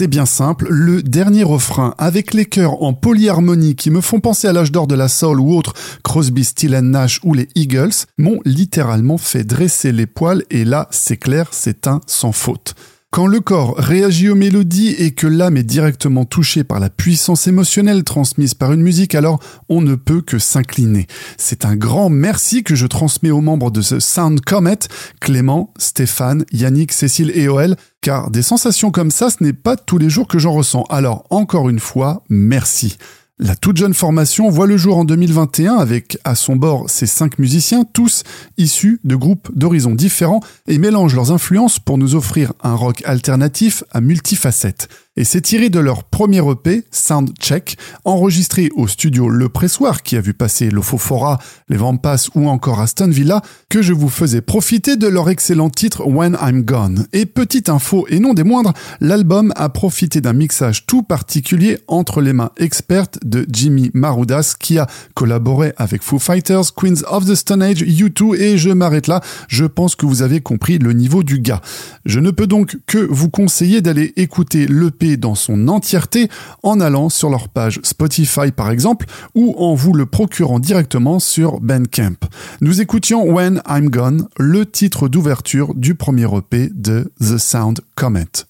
C'est 0.00 0.08
bien 0.08 0.24
simple, 0.24 0.66
le 0.70 1.02
dernier 1.02 1.42
refrain, 1.42 1.94
avec 1.98 2.32
les 2.32 2.46
chœurs 2.46 2.82
en 2.82 2.94
polyharmonie 2.94 3.76
qui 3.76 3.90
me 3.90 4.00
font 4.00 4.18
penser 4.18 4.48
à 4.48 4.54
l'âge 4.54 4.72
d'or 4.72 4.86
de 4.86 4.94
la 4.94 5.08
soul 5.08 5.38
ou 5.38 5.54
autre 5.54 5.74
Crosby, 6.02 6.42
Still 6.42 6.70
Nash 6.78 7.20
ou 7.22 7.34
les 7.34 7.50
Eagles, 7.54 8.06
m'ont 8.16 8.40
littéralement 8.46 9.18
fait 9.18 9.44
dresser 9.44 9.92
les 9.92 10.06
poils 10.06 10.42
et 10.48 10.64
là, 10.64 10.88
c'est 10.90 11.18
clair, 11.18 11.48
c'est 11.50 11.86
un 11.86 12.00
sans 12.06 12.32
faute. 12.32 12.74
Quand 13.12 13.26
le 13.26 13.40
corps 13.40 13.74
réagit 13.76 14.28
aux 14.28 14.36
mélodies 14.36 14.94
et 14.96 15.10
que 15.10 15.26
l'âme 15.26 15.56
est 15.56 15.64
directement 15.64 16.24
touchée 16.24 16.62
par 16.62 16.78
la 16.78 16.90
puissance 16.90 17.48
émotionnelle 17.48 18.04
transmise 18.04 18.54
par 18.54 18.72
une 18.72 18.82
musique, 18.82 19.16
alors 19.16 19.40
on 19.68 19.80
ne 19.80 19.96
peut 19.96 20.20
que 20.20 20.38
s'incliner. 20.38 21.08
C'est 21.36 21.64
un 21.64 21.74
grand 21.74 22.08
merci 22.08 22.62
que 22.62 22.76
je 22.76 22.86
transmets 22.86 23.32
aux 23.32 23.40
membres 23.40 23.72
de 23.72 23.82
ce 23.82 23.98
Sound 23.98 24.40
Comet, 24.42 24.78
Clément, 25.20 25.74
Stéphane, 25.76 26.44
Yannick, 26.52 26.92
Cécile 26.92 27.32
et 27.34 27.48
Oel, 27.48 27.74
car 28.00 28.30
des 28.30 28.42
sensations 28.42 28.92
comme 28.92 29.10
ça, 29.10 29.28
ce 29.28 29.42
n'est 29.42 29.54
pas 29.54 29.76
tous 29.76 29.98
les 29.98 30.08
jours 30.08 30.28
que 30.28 30.38
j'en 30.38 30.52
ressens. 30.52 30.84
Alors 30.88 31.24
encore 31.30 31.68
une 31.68 31.80
fois, 31.80 32.22
merci. 32.28 32.96
La 33.42 33.56
toute 33.56 33.78
jeune 33.78 33.94
formation 33.94 34.50
voit 34.50 34.66
le 34.66 34.76
jour 34.76 34.98
en 34.98 35.06
2021 35.06 35.76
avec 35.76 36.18
à 36.24 36.34
son 36.34 36.56
bord 36.56 36.90
ses 36.90 37.06
cinq 37.06 37.38
musiciens, 37.38 37.84
tous 37.84 38.22
issus 38.58 39.00
de 39.02 39.16
groupes 39.16 39.48
d'horizons 39.54 39.94
différents 39.94 40.40
et 40.68 40.76
mélangent 40.76 41.14
leurs 41.14 41.32
influences 41.32 41.78
pour 41.78 41.96
nous 41.96 42.14
offrir 42.14 42.52
un 42.62 42.74
rock 42.74 43.00
alternatif 43.06 43.82
à 43.92 44.02
multifacettes 44.02 44.88
et 45.16 45.24
c'est 45.24 45.40
tiré 45.40 45.70
de 45.70 45.80
leur 45.80 46.04
premier 46.04 46.38
EP, 46.38 46.84
Soundcheck, 46.92 47.76
enregistré 48.04 48.70
au 48.76 48.86
studio 48.86 49.28
Le 49.28 49.48
Pressoir, 49.48 50.04
qui 50.04 50.16
a 50.16 50.20
vu 50.20 50.34
passer 50.34 50.70
Lofofora, 50.70 51.40
Les 51.68 51.76
Vampas 51.76 52.28
ou 52.36 52.48
encore 52.48 52.80
Aston 52.80 53.08
Villa, 53.08 53.42
que 53.68 53.82
je 53.82 53.92
vous 53.92 54.08
faisais 54.08 54.40
profiter 54.40 54.94
de 54.94 55.08
leur 55.08 55.28
excellent 55.28 55.68
titre 55.68 56.06
When 56.06 56.38
I'm 56.40 56.62
Gone. 56.62 57.06
Et 57.12 57.26
petite 57.26 57.68
info, 57.68 58.06
et 58.08 58.20
non 58.20 58.34
des 58.34 58.44
moindres, 58.44 58.72
l'album 59.00 59.52
a 59.56 59.68
profité 59.68 60.20
d'un 60.20 60.32
mixage 60.32 60.86
tout 60.86 61.02
particulier 61.02 61.80
entre 61.88 62.20
les 62.20 62.32
mains 62.32 62.52
expertes 62.56 63.18
de 63.24 63.44
Jimmy 63.50 63.90
Maroudas, 63.94 64.54
qui 64.60 64.78
a 64.78 64.86
collaboré 65.14 65.72
avec 65.76 66.04
Foo 66.04 66.20
Fighters, 66.20 66.72
Queens 66.76 67.02
of 67.08 67.26
the 67.26 67.34
Stone 67.34 67.62
Age, 67.62 67.82
U2, 67.82 68.40
et 68.40 68.58
je 68.58 68.70
m'arrête 68.70 69.08
là, 69.08 69.20
je 69.48 69.64
pense 69.64 69.96
que 69.96 70.06
vous 70.06 70.22
avez 70.22 70.40
compris 70.40 70.78
le 70.78 70.92
niveau 70.92 71.24
du 71.24 71.40
gars. 71.40 71.60
Je 72.06 72.20
ne 72.20 72.30
peux 72.30 72.46
donc 72.46 72.78
que 72.86 72.98
vous 72.98 73.28
conseiller 73.28 73.80
d'aller 73.82 74.12
écouter 74.14 74.68
dans 75.00 75.34
son 75.34 75.68
entièreté 75.68 76.28
en 76.62 76.80
allant 76.80 77.08
sur 77.08 77.30
leur 77.30 77.48
page 77.48 77.80
Spotify 77.82 78.52
par 78.54 78.70
exemple 78.70 79.06
ou 79.34 79.54
en 79.58 79.74
vous 79.74 79.92
le 79.92 80.06
procurant 80.06 80.58
directement 80.58 81.18
sur 81.18 81.60
Bandcamp. 81.60 82.16
Nous 82.60 82.80
écoutions 82.80 83.24
When 83.24 83.62
I'm 83.68 83.88
Gone, 83.88 84.28
le 84.38 84.66
titre 84.66 85.08
d'ouverture 85.08 85.74
du 85.74 85.94
premier 85.94 86.28
EP 86.36 86.70
de 86.74 87.10
The 87.20 87.38
Sound 87.38 87.80
Comet. 87.94 88.49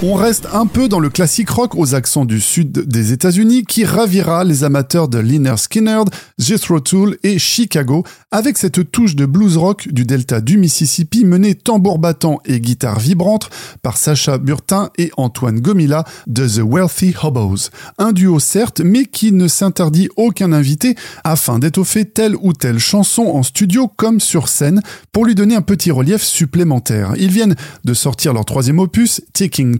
On 0.00 0.14
reste 0.14 0.46
un 0.52 0.66
peu 0.66 0.88
dans 0.88 1.00
le 1.00 1.10
classique 1.10 1.50
rock 1.50 1.74
aux 1.74 1.96
accents 1.96 2.24
du 2.24 2.40
sud 2.40 2.70
des 2.70 3.12
États-Unis 3.12 3.64
qui 3.64 3.84
ravira 3.84 4.44
les 4.44 4.62
amateurs 4.62 5.08
de 5.08 5.18
Liner 5.18 5.56
Skinner, 5.56 6.02
Jethro 6.38 6.78
Tull 6.78 7.18
et 7.24 7.40
Chicago 7.40 8.04
avec 8.30 8.58
cette 8.58 8.92
touche 8.92 9.16
de 9.16 9.26
blues 9.26 9.56
rock 9.56 9.88
du 9.90 10.04
delta 10.04 10.40
du 10.40 10.56
Mississippi 10.56 11.24
menée 11.24 11.56
tambour 11.56 11.98
battant 11.98 12.38
et 12.44 12.60
guitare 12.60 13.00
vibrante 13.00 13.50
par 13.82 13.96
Sacha 13.96 14.38
Burtin 14.38 14.90
et 14.98 15.10
Antoine 15.16 15.58
Gomila 15.58 16.04
de 16.28 16.46
The 16.46 16.62
Wealthy 16.64 17.14
Hobos. 17.20 17.70
Un 17.98 18.12
duo 18.12 18.38
certes, 18.38 18.80
mais 18.80 19.04
qui 19.04 19.32
ne 19.32 19.48
s'interdit 19.48 20.10
aucun 20.14 20.52
invité 20.52 20.94
afin 21.24 21.58
d'étoffer 21.58 22.04
telle 22.04 22.36
ou 22.40 22.52
telle 22.52 22.78
chanson 22.78 23.22
en 23.22 23.42
studio 23.42 23.88
comme 23.88 24.20
sur 24.20 24.46
scène 24.46 24.80
pour 25.10 25.24
lui 25.24 25.34
donner 25.34 25.56
un 25.56 25.62
petit 25.62 25.90
relief 25.90 26.22
supplémentaire. 26.22 27.14
Ils 27.16 27.32
viennent 27.32 27.56
de 27.84 27.94
sortir 27.94 28.32
leur 28.32 28.44
troisième 28.44 28.78
opus, 28.78 29.22
Taking 29.32 29.78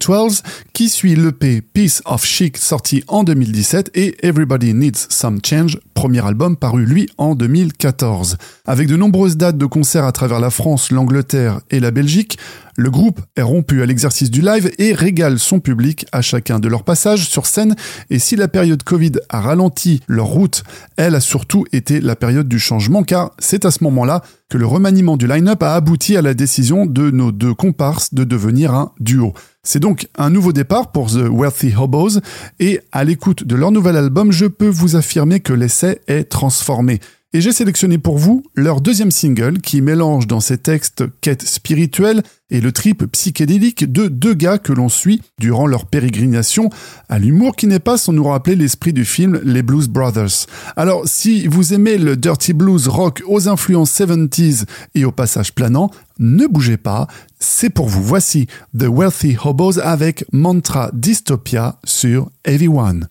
qui 0.73 0.89
suit 0.89 1.17
l'EP 1.17 1.61
Piece 1.61 2.01
of 2.07 2.25
Chic 2.25 2.57
sorti 2.57 3.05
en 3.09 3.25
2017 3.25 3.91
et 3.95 4.17
Everybody 4.27 4.73
Needs 4.73 5.07
Some 5.11 5.41
Change, 5.45 5.79
premier 5.93 6.25
album 6.25 6.57
paru 6.57 6.87
lui 6.87 7.11
en 7.19 7.35
2014. 7.35 8.39
Avec 8.71 8.87
de 8.87 8.97
nombreuses 8.97 9.39
dates 9.39 9.57
de 9.57 9.65
concerts 9.65 10.05
à 10.05 10.13
travers 10.13 10.41
la 10.41 10.51
France, 10.51 10.91
l'Angleterre 10.91 11.63
et 11.71 11.81
la 11.81 11.91
Belgique, 11.91 12.39
le 12.77 12.91
groupe 12.91 13.19
est 13.35 13.43
rompu 13.43 13.81
à 13.81 13.87
l'exercice 13.87 14.31
du 14.31 14.43
live 14.43 14.71
et 14.77 14.93
régale 14.93 15.39
son 15.39 15.59
public 15.59 16.05
à 16.13 16.21
chacun 16.21 16.59
de 16.59 16.69
leurs 16.69 16.85
passages 16.85 17.27
sur 17.27 17.47
scène 17.47 17.77
et 18.11 18.19
si 18.19 18.37
la 18.37 18.47
période 18.47 18.83
Covid 18.83 19.13
a 19.31 19.41
ralenti 19.41 20.03
leur 20.07 20.27
route, 20.27 20.65
elle 20.99 21.15
a 21.15 21.21
surtout 21.21 21.65
été 21.73 22.03
la 22.03 22.15
période 22.15 22.47
du 22.47 22.59
changement 22.59 23.05
car 23.05 23.31
c'est 23.39 23.65
à 23.65 23.71
ce 23.71 23.83
moment-là 23.85 24.21
que 24.51 24.59
le 24.59 24.67
remaniement 24.67 25.17
du 25.17 25.27
line-up 25.27 25.63
a 25.63 25.75
abouti 25.75 26.19
à 26.19 26.23
la 26.23 26.35
décision 26.35 26.85
de 26.85 27.11
nos 27.11 27.33
deux 27.33 27.55
comparses 27.55 28.13
de 28.13 28.25
devenir 28.25 28.75
un 28.75 28.93
duo. 29.01 29.33
C'est 29.63 29.81
donc 29.81 30.09
un 30.19 30.29
nouveau 30.29 30.53
départ 30.53 30.93
pour 30.93 31.11
The 31.11 31.27
Wealthy 31.31 31.75
Hobos 31.75 32.21
et 32.61 32.81
à 32.93 33.05
l'écoute 33.05 33.45
de 33.45 33.57
leur 33.57 33.71
nouvel 33.71 33.97
album, 33.97 34.31
je 34.31 34.45
peux 34.45 34.69
vous 34.69 34.95
affirmer 34.95 35.41
que 35.41 35.55
l'essai 35.55 36.03
est 36.07 36.25
transformé. 36.25 37.01
Et 37.35 37.43
j'ai 37.43 37.53
sélectionné 37.53 37.99
pour 37.99 38.17
vous 38.17 38.43
leur 38.55 38.81
deuxième 38.81 39.11
single 39.11 39.61
qui 39.61 39.83
mélange 39.83 40.27
dans 40.27 40.41
ses 40.41 40.57
textes 40.57 41.05
quête 41.21 41.43
spirituelle 41.43 42.23
et 42.49 42.63
le 42.63 42.73
trip 42.73 43.05
psychédélique 43.13 43.93
de 43.93 44.09
deux 44.09 44.33
gars 44.33 44.57
que 44.57 44.73
l'on 44.73 44.89
suit 44.89 45.21
durant 45.39 45.67
leur 45.67 45.85
pérégrination 45.85 46.71
à 47.11 47.19
l'humour 47.19 47.55
qui 47.55 47.67
n'est 47.67 47.81
pas 47.81 47.99
sans 47.99 48.15
nous 48.15 48.25
rappeler 48.25 48.57
l'esprit 48.57 48.95
du 48.95 49.05
film 49.05 49.43
Les 49.45 49.61
Blues 49.61 49.89
Brothers. 49.89 50.47
Alors 50.75 51.03
si 51.05 51.47
vous 51.47 51.75
aimez 51.75 51.99
le 51.99 52.17
dirty 52.17 52.55
blues 52.55 52.89
rock 52.89 53.23
aux 53.27 53.47
influences 53.47 53.93
70s 54.01 54.65
et 54.95 55.05
au 55.05 55.13
passage 55.13 55.55
planant, 55.55 55.91
ne 56.19 56.47
bougez 56.47 56.79
pas, 56.79 57.09
c'est 57.39 57.69
pour 57.69 57.89
vous. 57.89 58.03
Voici 58.03 58.47
The 58.75 58.87
Wealthy 58.89 59.37
Hobos 59.45 59.79
avec 59.81 60.25
Mantra 60.33 60.89
Dystopia 60.95 61.79
sur 61.85 62.31
Everyone. 62.47 63.07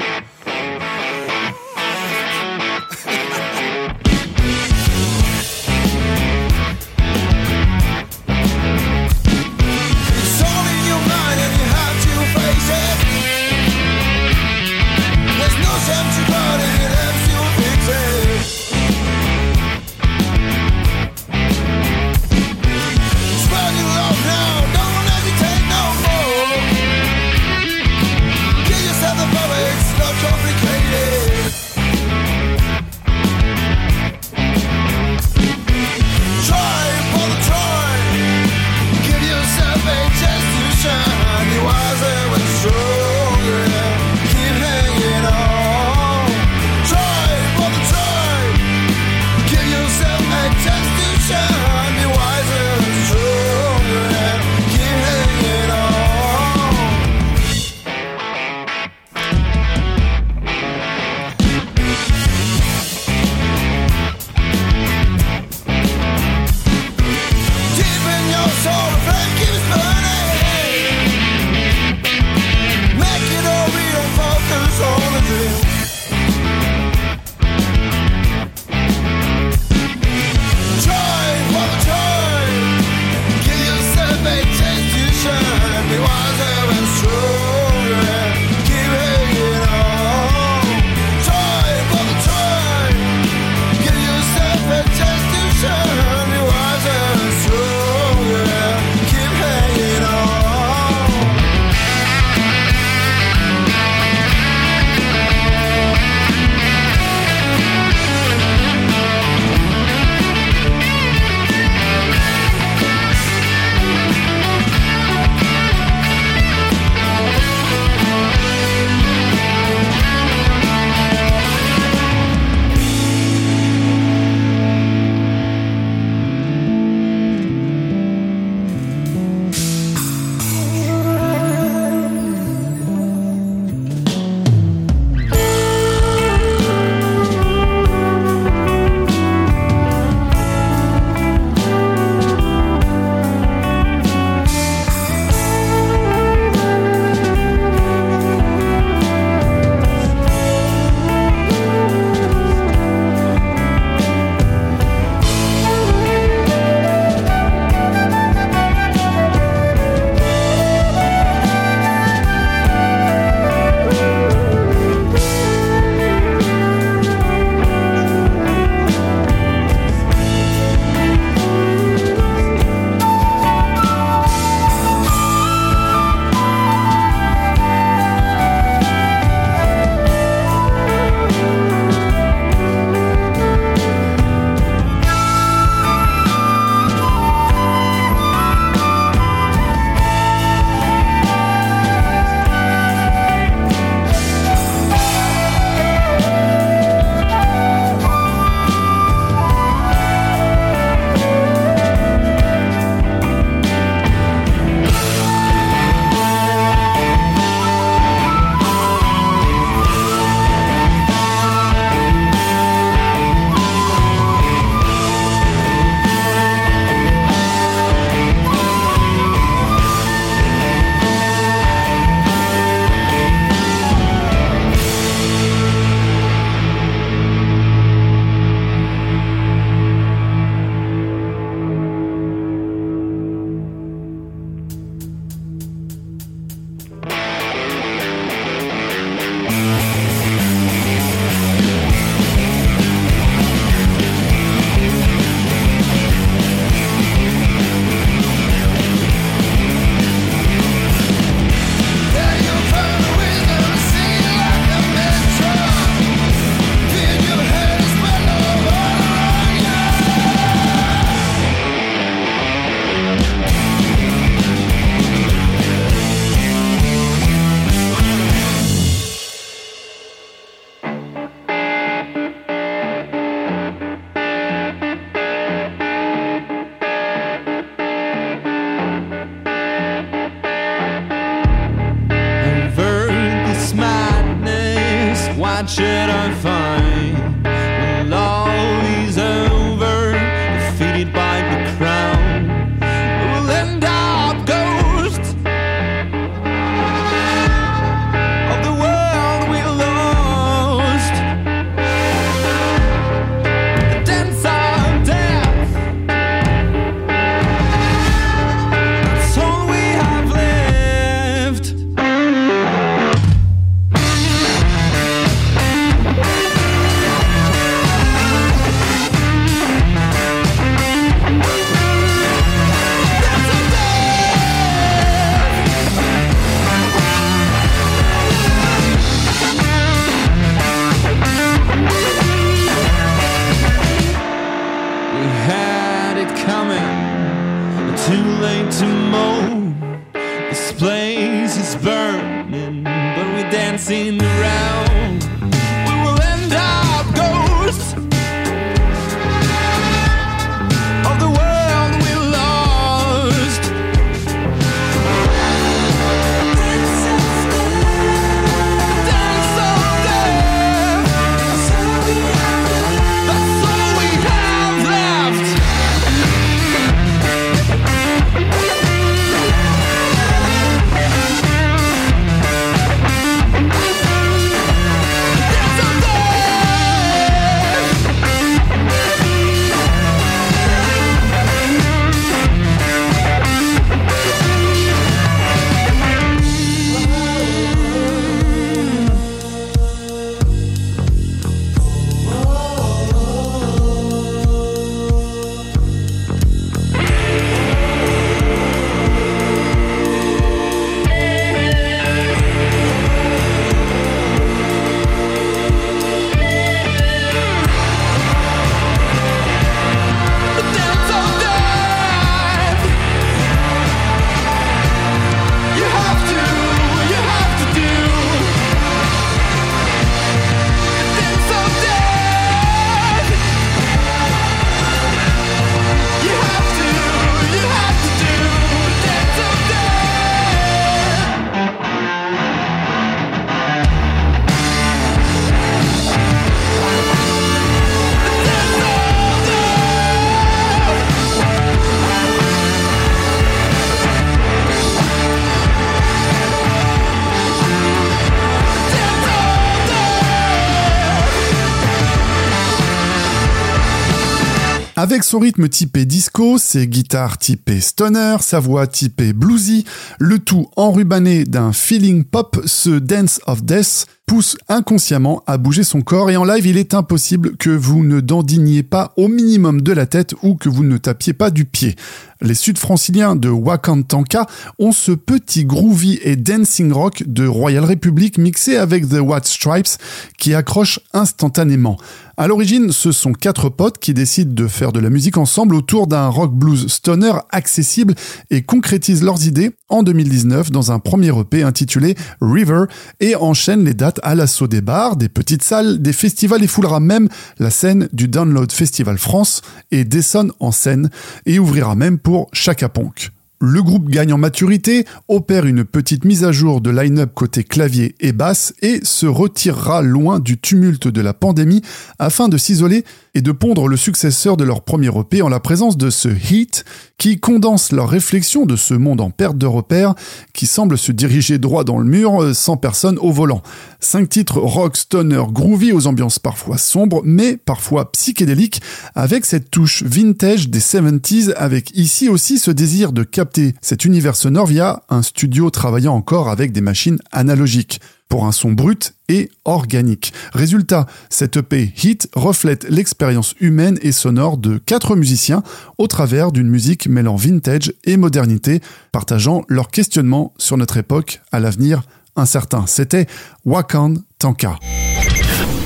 Avec 455.18 455.24
son 455.24 455.40
rythme 455.40 455.68
typé 455.68 456.06
disco, 456.06 456.60
ses 456.60 456.88
guitares 456.88 457.40
typées 457.40 457.82
stoner, 457.82 458.36
sa 458.40 458.60
voix 458.60 458.86
typée 458.86 459.34
bluesy, 459.34 459.84
le 460.20 460.38
tout 460.38 460.70
enrubanné 460.76 461.44
d'un 461.44 461.74
feeling 461.74 462.24
pop, 462.24 462.62
ce 462.68 462.92
Dance 462.92 463.42
of 463.48 463.64
Death 463.64 464.06
pousse 464.28 464.58
inconsciemment 464.68 465.42
à 465.48 465.58
bouger 465.58 465.86
son 465.86 466.02
corps 466.02 466.30
et 466.30 466.36
en 466.36 466.44
live 466.44 466.66
il 466.68 466.78
est 466.78 466.94
impossible 466.94 467.56
que 467.56 467.70
vous 467.70 468.04
ne 468.04 468.20
dandiniez 468.20 468.84
pas 468.84 469.14
au 469.16 469.30
minimum 469.30 469.82
de 469.82 469.94
la 469.94 470.06
tête 470.06 470.36
ou 470.44 470.56
que 470.56 470.68
vous 470.68 470.84
ne 470.84 470.98
tapiez 470.98 471.32
pas 471.32 471.50
du 471.50 471.64
pied. 471.64 471.96
Les 472.42 472.54
sud-franciliens 472.54 473.36
de 473.36 473.50
Wakantanka 473.50 474.46
ont 474.78 474.92
ce 474.92 475.12
petit 475.14 475.66
groovy 475.66 476.20
et 476.22 476.36
dancing 476.36 476.92
rock 476.92 477.24
de 477.26 477.48
Royal 477.48 477.84
Republic 477.84 478.38
mixé 478.38 478.76
avec 478.76 479.10
The 479.10 479.22
White 479.22 479.46
Stripes 479.46 479.98
qui 480.38 480.54
accroche 480.54 481.00
instantanément. 481.14 481.98
À 482.40 482.46
l'origine, 482.46 482.92
ce 482.92 483.12
sont 483.12 483.34
quatre 483.34 483.70
potes 483.70 483.98
qui 483.98 484.14
décident 484.14 484.54
de 484.54 484.68
faire 484.68 484.92
de 484.92 485.00
la 485.00 485.10
musique 485.10 485.38
ensemble 485.38 485.74
autour 485.74 486.06
d'un 486.06 486.28
rock 486.28 486.54
blues 486.54 486.88
stoner 486.88 487.34
accessible 487.50 488.14
et 488.52 488.62
concrétisent 488.62 489.24
leurs 489.24 489.48
idées 489.48 489.72
en 489.90 490.04
2019 490.04 490.70
dans 490.70 490.92
un 490.92 491.00
premier 491.00 491.36
EP 491.36 491.64
intitulé 491.64 492.14
River 492.40 492.84
et 493.20 493.36
enchaînent 493.36 493.86
les 493.86 493.96
dates 493.96 494.17
à 494.24 494.36
l'assaut 494.36 494.68
des 494.68 494.82
bars, 494.82 495.16
des 495.16 495.30
petites 495.30 495.64
salles, 495.64 496.02
des 496.02 496.14
festivals 496.14 496.64
et 496.64 496.68
foulera 496.68 497.00
même 497.00 497.30
la 497.60 497.70
scène 497.70 498.10
du 498.14 498.28
Download 498.28 498.72
Festival 498.72 499.18
France 499.18 499.62
et 499.92 500.04
dessonne 500.06 500.52
en 500.60 500.72
scène 500.72 501.10
et 501.46 501.60
ouvrira 501.60 501.96
même 501.96 502.20
pour 502.20 502.50
Chaka 502.54 502.90
Ponk. 502.90 503.32
Le 503.60 503.82
groupe 503.82 504.10
gagne 504.10 504.34
en 504.34 504.38
maturité, 504.38 505.06
opère 505.28 505.66
une 505.66 505.84
petite 505.84 506.26
mise 506.26 506.44
à 506.44 506.52
jour 506.52 506.80
de 506.80 506.92
line-up 506.92 507.32
côté 507.34 507.64
clavier 507.64 508.14
et 508.20 508.32
basse 508.32 508.76
et 508.84 509.00
se 509.04 509.26
retirera 509.26 510.04
loin 510.04 510.40
du 510.40 510.60
tumulte 510.60 511.08
de 511.08 511.22
la 511.22 511.34
pandémie 511.34 511.82
afin 512.20 512.50
de 512.50 512.58
s'isoler 512.58 513.04
et 513.38 513.42
de 513.42 513.52
pondre 513.52 513.88
le 513.88 513.98
successeur 513.98 514.58
de 514.58 514.64
leur 514.64 514.82
premier 514.82 515.10
EP 515.16 515.44
en 515.44 515.48
la 515.48 515.60
présence 515.60 515.96
de 515.96 516.10
ce 516.10 516.28
Heat 516.28 516.86
qui 517.20 517.40
condense 517.40 517.92
leur 517.92 518.10
réflexion 518.10 518.66
de 518.66 518.76
ce 518.76 518.96
monde 518.96 519.22
en 519.22 519.30
perte 519.30 519.60
de 519.60 519.68
repères 519.68 520.16
qui 520.54 520.66
semble 520.66 520.98
se 520.98 521.12
diriger 521.12 521.60
droit 521.60 521.84
dans 521.84 522.00
le 522.00 522.06
mur 522.06 522.42
euh, 522.42 522.56
sans 522.56 522.78
personne 522.78 523.20
au 523.20 523.32
volant. 523.32 523.62
Cinq 524.00 524.30
titres 524.30 524.60
rock, 524.60 524.98
stoner, 524.98 525.44
groovy 525.52 525.92
aux 525.92 526.08
ambiances 526.08 526.40
parfois 526.40 526.80
sombres 526.80 527.22
mais 527.24 527.58
parfois 527.58 528.12
psychédéliques 528.12 528.82
avec 529.14 529.46
cette 529.46 529.70
touche 529.70 530.02
vintage 530.02 530.70
des 530.70 530.80
70s 530.80 531.54
avec 531.54 531.96
ici 531.96 532.30
aussi 532.30 532.58
ce 532.58 532.72
désir 532.72 533.12
de 533.12 533.22
capter 533.22 533.76
cet 533.82 534.04
univers 534.04 534.36
sonore 534.36 534.66
via 534.66 535.04
un 535.10 535.22
studio 535.22 535.70
travaillant 535.70 536.16
encore 536.16 536.50
avec 536.50 536.72
des 536.72 536.82
machines 536.82 537.20
analogiques 537.32 538.02
pour 538.30 538.46
un 538.46 538.52
son 538.52 538.72
brut 538.72 539.14
et 539.30 539.50
organique. 539.66 540.34
Résultat, 540.54 541.06
cette 541.30 541.58
EP 541.58 541.94
Hit 542.04 542.30
reflète 542.34 542.88
l'expérience 542.90 543.56
humaine 543.60 543.98
et 544.02 544.12
sonore 544.12 544.58
de 544.58 544.78
quatre 544.78 545.16
musiciens 545.16 545.64
au 545.98 546.08
travers 546.08 546.52
d'une 546.52 546.70
musique 546.70 547.08
mêlant 547.08 547.36
vintage 547.36 547.94
et 548.04 548.18
modernité, 548.18 548.82
partageant 549.12 549.64
leurs 549.68 549.90
questionnements 549.90 550.54
sur 550.58 550.78
notre 550.78 550.98
époque 550.98 551.42
à 551.52 551.60
l'avenir 551.60 552.04
incertain. 552.36 552.86
C'était 552.88 553.28
Wakan 553.66 554.16
Tanka. 554.40 554.78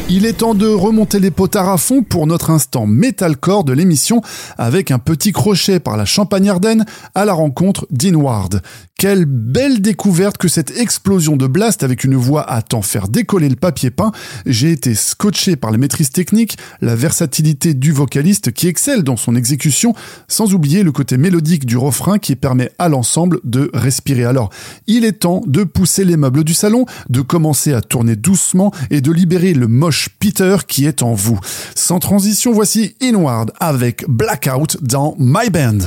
Il 0.09 0.25
est 0.25 0.33
temps 0.33 0.55
de 0.55 0.67
remonter 0.67 1.19
les 1.19 1.31
potards 1.31 1.69
à 1.69 1.77
fond 1.77 2.03
pour 2.03 2.27
notre 2.27 2.49
instant 2.49 2.85
metalcore 2.85 3.63
de 3.63 3.73
l'émission 3.73 4.21
avec 4.57 4.91
un 4.91 4.99
petit 4.99 5.31
crochet 5.31 5.79
par 5.79 5.95
la 5.95 6.05
Champagne 6.05 6.49
Ardenne 6.49 6.85
à 7.15 7.23
la 7.25 7.33
rencontre 7.33 7.87
d'Inward. 7.91 8.61
Quelle 8.97 9.25
belle 9.25 9.81
découverte 9.81 10.37
que 10.37 10.47
cette 10.47 10.77
explosion 10.77 11.35
de 11.35 11.47
blast 11.47 11.81
avec 11.81 12.03
une 12.03 12.15
voix 12.15 12.47
à 12.47 12.61
tant 12.61 12.83
faire 12.83 13.07
décoller 13.07 13.49
le 13.49 13.55
papier 13.55 13.89
peint. 13.89 14.11
J'ai 14.45 14.71
été 14.71 14.93
scotché 14.93 15.55
par 15.55 15.71
la 15.71 15.79
maîtrise 15.79 16.11
technique, 16.11 16.57
la 16.81 16.93
versatilité 16.93 17.73
du 17.73 17.91
vocaliste 17.93 18.51
qui 18.51 18.67
excelle 18.67 19.01
dans 19.01 19.17
son 19.17 19.35
exécution, 19.35 19.95
sans 20.27 20.53
oublier 20.53 20.83
le 20.83 20.91
côté 20.91 21.17
mélodique 21.17 21.65
du 21.65 21.77
refrain 21.77 22.19
qui 22.19 22.35
permet 22.35 22.71
à 22.77 22.89
l'ensemble 22.89 23.39
de 23.43 23.71
respirer. 23.73 24.25
Alors, 24.25 24.51
il 24.85 25.03
est 25.03 25.21
temps 25.21 25.41
de 25.47 25.63
pousser 25.63 26.05
les 26.05 26.17
meubles 26.17 26.43
du 26.43 26.53
salon, 26.53 26.85
de 27.09 27.21
commencer 27.21 27.73
à 27.73 27.81
tourner 27.81 28.15
doucement 28.15 28.71
et 28.91 29.01
de 29.01 29.11
libérer 29.11 29.55
le 29.55 29.67
moche 29.67 30.00
Peter 30.09 30.57
qui 30.67 30.85
est 30.85 31.01
en 31.03 31.13
vous. 31.13 31.39
Sans 31.75 31.99
transition, 31.99 32.51
voici 32.51 32.95
Inward 33.01 33.51
avec 33.59 34.05
Blackout 34.07 34.77
dans 34.81 35.15
My 35.17 35.49
Band. 35.49 35.79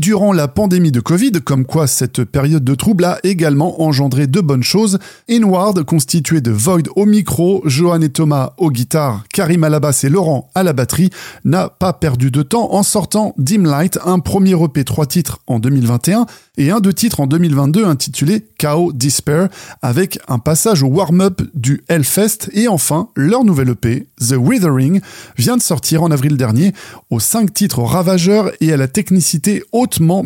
Durant 0.00 0.32
la 0.32 0.48
pandémie 0.48 0.92
de 0.92 1.00
Covid, 1.00 1.32
comme 1.44 1.66
quoi 1.66 1.86
cette 1.86 2.24
période 2.24 2.64
de 2.64 2.74
trouble 2.74 3.04
a 3.04 3.18
également 3.22 3.82
engendré 3.82 4.26
de 4.26 4.40
bonnes 4.40 4.62
choses. 4.62 4.98
Inward, 5.28 5.84
constitué 5.84 6.40
de 6.40 6.50
Void 6.50 6.84
au 6.96 7.04
micro, 7.04 7.62
Johan 7.66 8.00
et 8.00 8.08
Thomas 8.08 8.54
aux 8.56 8.70
guitares, 8.70 9.24
Karim 9.32 9.62
à 9.62 9.68
la 9.68 9.78
basse 9.78 10.02
et 10.04 10.08
Laurent 10.08 10.50
à 10.54 10.62
la 10.62 10.72
batterie, 10.72 11.10
n'a 11.44 11.68
pas 11.68 11.92
perdu 11.92 12.30
de 12.30 12.42
temps 12.42 12.72
en 12.72 12.82
sortant 12.82 13.34
Dim 13.36 13.64
Light, 13.64 13.98
un 14.04 14.20
premier 14.20 14.60
EP 14.62 14.84
3 14.84 15.04
titres 15.04 15.40
en 15.46 15.58
2021 15.58 16.24
et 16.56 16.70
un 16.70 16.80
de 16.80 16.92
titres 16.92 17.20
en 17.20 17.26
2022 17.26 17.84
intitulé 17.84 18.46
Chaos 18.58 18.92
Despair, 18.92 19.48
avec 19.82 20.18
un 20.28 20.38
passage 20.38 20.82
au 20.82 20.88
warm-up 20.88 21.42
du 21.54 21.84
Hellfest 21.88 22.50
et 22.52 22.68
enfin 22.68 23.08
leur 23.16 23.44
nouvelle 23.44 23.70
EP, 23.70 24.08
The 24.18 24.36
Withering, 24.38 25.00
vient 25.36 25.56
de 25.56 25.62
sortir 25.62 26.02
en 26.02 26.10
avril 26.10 26.36
dernier 26.36 26.72
aux 27.10 27.20
5 27.20 27.52
titres 27.52 27.80
ravageurs 27.80 28.50
et 28.60 28.72
à 28.72 28.76
la 28.76 28.88
technicité 28.88 29.62
hautement. 29.90 30.24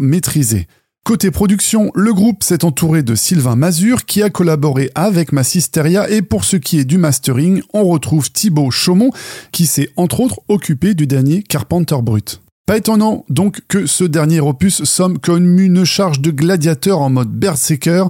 Côté 1.05 1.31
production, 1.31 1.91
le 1.95 2.13
groupe 2.13 2.43
s'est 2.43 2.65
entouré 2.65 3.03
de 3.03 3.15
Sylvain 3.15 3.57
Mazur 3.57 4.05
qui 4.05 4.23
a 4.23 4.31
collaboré 4.31 4.91
avec 4.95 5.33
Massisteria 5.33 6.09
et 6.11 6.23
pour 6.23 6.45
ce 6.45 6.57
qui 6.57 6.79
est 6.79 6.85
du 6.85 6.99
mastering, 6.99 7.63
on 7.73 7.85
retrouve 7.85 8.31
Thibaut 8.31 8.71
Chaumont 8.71 9.11
qui 9.53 9.67
s'est 9.67 9.91
entre 9.97 10.21
autres 10.21 10.41
occupé 10.49 10.95
du 10.95 11.07
dernier 11.07 11.43
Carpenter 11.43 11.97
Brut. 12.03 12.44
Pas 12.67 12.79
étonnant 12.79 13.27
donc 13.29 13.61
que 13.69 13.85
ce 13.85 14.05
dernier 14.05 14.41
opus 14.41 14.85
somme 14.85 15.19
comme 15.19 15.59
une 15.59 15.85
charge 15.85 16.21
de 16.21 16.31
gladiateur 16.31 17.03
en 17.03 17.11
mode 17.11 17.31
berserker, 17.31 18.05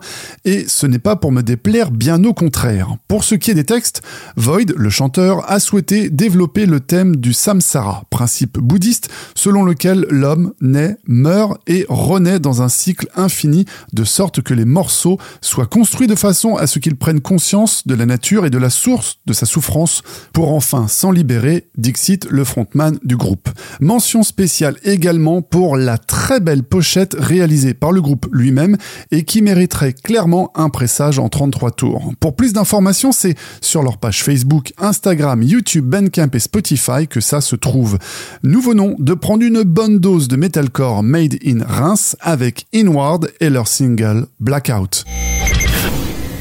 et 0.44 0.64
ce 0.68 0.86
n'est 0.86 1.00
pas 1.00 1.16
pour 1.16 1.32
me 1.32 1.42
déplaire, 1.42 1.90
bien 1.90 2.22
au 2.22 2.34
contraire. 2.34 2.94
Pour 3.09 3.24
ce 3.24 3.34
qui 3.34 3.50
est 3.50 3.55
des 3.55 3.64
textes, 3.64 4.02
Void, 4.36 4.72
le 4.76 4.90
chanteur, 4.90 5.50
a 5.50 5.59
souhaité 5.59 6.09
développer 6.09 6.66
le 6.66 6.78
thème 6.78 7.16
du 7.16 7.32
samsara, 7.32 8.05
principe 8.11 8.61
bouddhiste 8.61 9.09
selon 9.34 9.64
lequel 9.64 10.07
l'homme 10.09 10.52
naît, 10.61 10.98
meurt 11.09 11.61
et 11.66 11.84
renaît 11.88 12.38
dans 12.38 12.62
un 12.62 12.68
cycle 12.68 13.09
infini, 13.16 13.64
de 13.92 14.05
sorte 14.05 14.40
que 14.40 14.55
les 14.55 14.64
morceaux 14.64 15.18
soient 15.40 15.66
construits 15.66 16.07
de 16.07 16.14
façon 16.14 16.55
à 16.55 16.68
ce 16.68 16.78
qu'ils 16.78 16.96
prennent 16.96 17.20
conscience 17.20 17.88
de 17.88 17.96
la 17.96 18.07
nature 18.07 18.46
et 18.46 18.50
de 18.50 18.59
la 18.59 18.70
source 18.70 19.18
de 19.26 19.32
sa 19.32 19.46
souffrance, 19.46 20.02
pour 20.32 20.52
enfin 20.52 20.86
s'en 20.86 21.11
libérer, 21.11 21.66
Dixit, 21.76 22.28
le 22.30 22.44
frontman 22.44 23.00
du 23.02 23.16
groupe. 23.16 23.48
Mention 23.80 24.22
spécial 24.45 24.76
également 24.84 25.40
pour 25.40 25.74
la 25.74 25.97
très 25.97 26.38
belle 26.38 26.64
pochette 26.64 27.16
réalisée 27.18 27.72
par 27.72 27.92
le 27.92 28.03
groupe 28.03 28.26
lui-même 28.30 28.76
et 29.11 29.22
qui 29.24 29.40
mériterait 29.40 29.95
clairement 29.95 30.53
un 30.55 30.68
pressage 30.68 31.18
en 31.18 31.30
33 31.30 31.70
tours. 31.70 32.12
Pour 32.20 32.36
plus 32.36 32.53
d'informations, 32.53 33.11
c'est 33.11 33.36
sur 33.62 33.82
leur 33.82 33.97
page 33.97 34.22
Facebook, 34.22 34.74
Instagram, 34.76 35.42
YouTube, 35.42 35.86
Bandcamp 35.86 36.28
et 36.34 36.40
Spotify 36.40 37.09
que 37.09 37.22
ça 37.22 37.40
se 37.40 37.57
trouve. 37.57 37.97
Nous 38.42 38.61
venons 38.61 38.97
de 38.99 39.14
prendre 39.14 39.45
une 39.45 39.62
bonne 39.62 39.99
dose 39.99 40.28
de 40.28 40.36
metalcore 40.36 41.03
made 41.03 41.38
in 41.42 41.64
Reims 41.66 42.14
avec 42.20 42.66
Inward 42.74 43.30
et 43.40 43.49
leur 43.49 43.66
single 43.66 44.26
Blackout. 44.40 45.07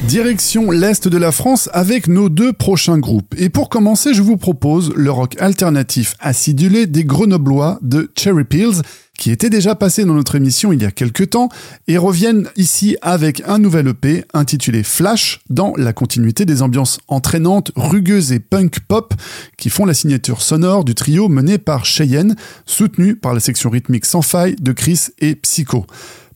Direction 0.08 0.70
l'Est 0.70 1.08
de 1.08 1.16
la 1.16 1.32
France 1.32 1.70
avec 1.72 2.08
nos 2.08 2.28
deux 2.28 2.52
prochains 2.52 2.98
groupes. 2.98 3.34
Et 3.38 3.48
pour 3.48 3.70
commencer, 3.70 4.12
je 4.12 4.22
vous 4.22 4.36
propose 4.36 4.92
le 4.94 5.10
rock 5.10 5.34
alternatif 5.40 6.14
acidulé 6.20 6.86
des 6.86 7.04
Grenoblois 7.04 7.78
de 7.80 8.12
Cherry 8.14 8.44
Pills, 8.44 8.82
qui 9.18 9.30
étaient 9.30 9.50
déjà 9.50 9.74
passés 9.74 10.04
dans 10.04 10.14
notre 10.14 10.34
émission 10.34 10.72
il 10.72 10.82
y 10.82 10.84
a 10.84 10.90
quelques 10.90 11.30
temps, 11.30 11.48
et 11.88 11.96
reviennent 11.96 12.48
ici 12.56 12.96
avec 13.00 13.42
un 13.46 13.58
nouvel 13.58 13.88
EP 13.88 14.24
intitulé 14.34 14.82
Flash, 14.82 15.40
dans 15.48 15.72
la 15.76 15.92
continuité 15.92 16.44
des 16.44 16.60
ambiances 16.60 16.98
entraînantes, 17.08 17.72
rugueuses 17.74 18.32
et 18.32 18.40
punk 18.40 18.80
pop 18.80 19.14
qui 19.56 19.70
font 19.70 19.86
la 19.86 19.94
signature 19.94 20.42
sonore 20.42 20.84
du 20.84 20.94
trio 20.94 21.28
mené 21.28 21.56
par 21.58 21.86
Cheyenne, 21.86 22.36
soutenu 22.66 23.16
par 23.16 23.32
la 23.32 23.40
section 23.40 23.70
rythmique 23.70 24.04
sans 24.04 24.22
faille 24.22 24.56
de 24.60 24.72
Chris 24.72 25.08
et 25.20 25.34
Psycho. 25.34 25.86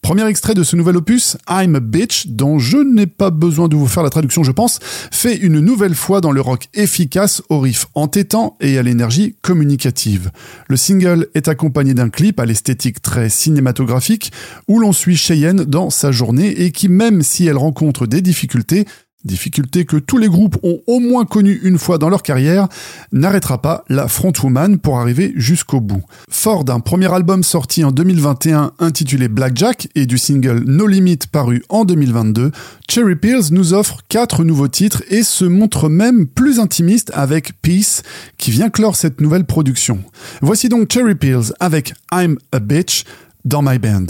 Premier 0.02 0.26
extrait 0.26 0.54
de 0.54 0.62
ce 0.62 0.76
nouvel 0.76 0.96
opus, 0.96 1.36
I'm 1.48 1.76
a 1.76 1.80
Bitch, 1.80 2.28
dont 2.28 2.58
je 2.58 2.78
n'ai 2.78 3.06
pas 3.06 3.30
besoin 3.30 3.68
de 3.68 3.76
vous 3.76 3.86
faire 3.86 4.02
la 4.02 4.10
traduction, 4.10 4.42
je 4.42 4.52
pense, 4.52 4.78
fait 4.82 5.36
une 5.36 5.60
nouvelle 5.60 5.94
fois 5.94 6.20
dans 6.20 6.32
le 6.32 6.40
rock 6.40 6.68
efficace, 6.74 7.42
au 7.48 7.60
riff 7.60 7.86
entêtant 7.94 8.56
et 8.60 8.78
à 8.78 8.82
l'énergie 8.82 9.36
communicative. 9.42 10.30
Le 10.68 10.76
single 10.76 11.28
est 11.34 11.48
accompagné 11.48 11.94
d'un 11.94 12.10
clip 12.10 12.40
à 12.40 12.46
l'esthétique 12.46 13.02
très 13.02 13.28
cinématographique, 13.28 14.32
où 14.68 14.78
l'on 14.78 14.92
suit 14.92 15.16
Cheyenne 15.16 15.64
dans 15.64 15.90
sa 15.90 16.12
journée 16.12 16.62
et 16.62 16.70
qui, 16.70 16.88
même 16.88 17.22
si 17.22 17.46
elle 17.46 17.56
rencontre 17.56 18.06
des 18.06 18.22
difficultés, 18.22 18.86
difficulté 19.28 19.84
que 19.84 19.96
tous 19.96 20.18
les 20.18 20.28
groupes 20.28 20.56
ont 20.64 20.80
au 20.88 20.98
moins 20.98 21.24
connu 21.24 21.60
une 21.62 21.78
fois 21.78 21.98
dans 21.98 22.08
leur 22.08 22.24
carrière, 22.24 22.66
n'arrêtera 23.12 23.62
pas 23.62 23.84
la 23.88 24.08
frontwoman 24.08 24.78
pour 24.78 24.98
arriver 24.98 25.32
jusqu'au 25.36 25.80
bout. 25.80 26.02
Fort 26.28 26.64
d'un 26.64 26.80
premier 26.80 27.12
album 27.12 27.44
sorti 27.44 27.84
en 27.84 27.92
2021 27.92 28.72
intitulé 28.80 29.28
Blackjack 29.28 29.88
et 29.94 30.06
du 30.06 30.18
single 30.18 30.64
No 30.66 30.88
Limit 30.88 31.18
paru 31.30 31.62
en 31.68 31.84
2022, 31.84 32.50
Cherry 32.90 33.14
Pills 33.14 33.52
nous 33.52 33.74
offre 33.74 33.98
quatre 34.08 34.42
nouveaux 34.42 34.68
titres 34.68 35.02
et 35.10 35.22
se 35.22 35.44
montre 35.44 35.88
même 35.88 36.26
plus 36.26 36.58
intimiste 36.58 37.12
avec 37.14 37.52
Peace 37.62 38.02
qui 38.38 38.50
vient 38.50 38.70
clore 38.70 38.96
cette 38.96 39.20
nouvelle 39.20 39.44
production. 39.44 40.00
Voici 40.40 40.68
donc 40.68 40.90
Cherry 40.92 41.14
Pills 41.14 41.52
avec 41.60 41.92
I'm 42.12 42.38
a 42.52 42.58
Bitch 42.58 43.04
dans 43.44 43.62
My 43.62 43.78
Band. 43.78 44.06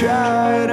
Je 0.00 0.69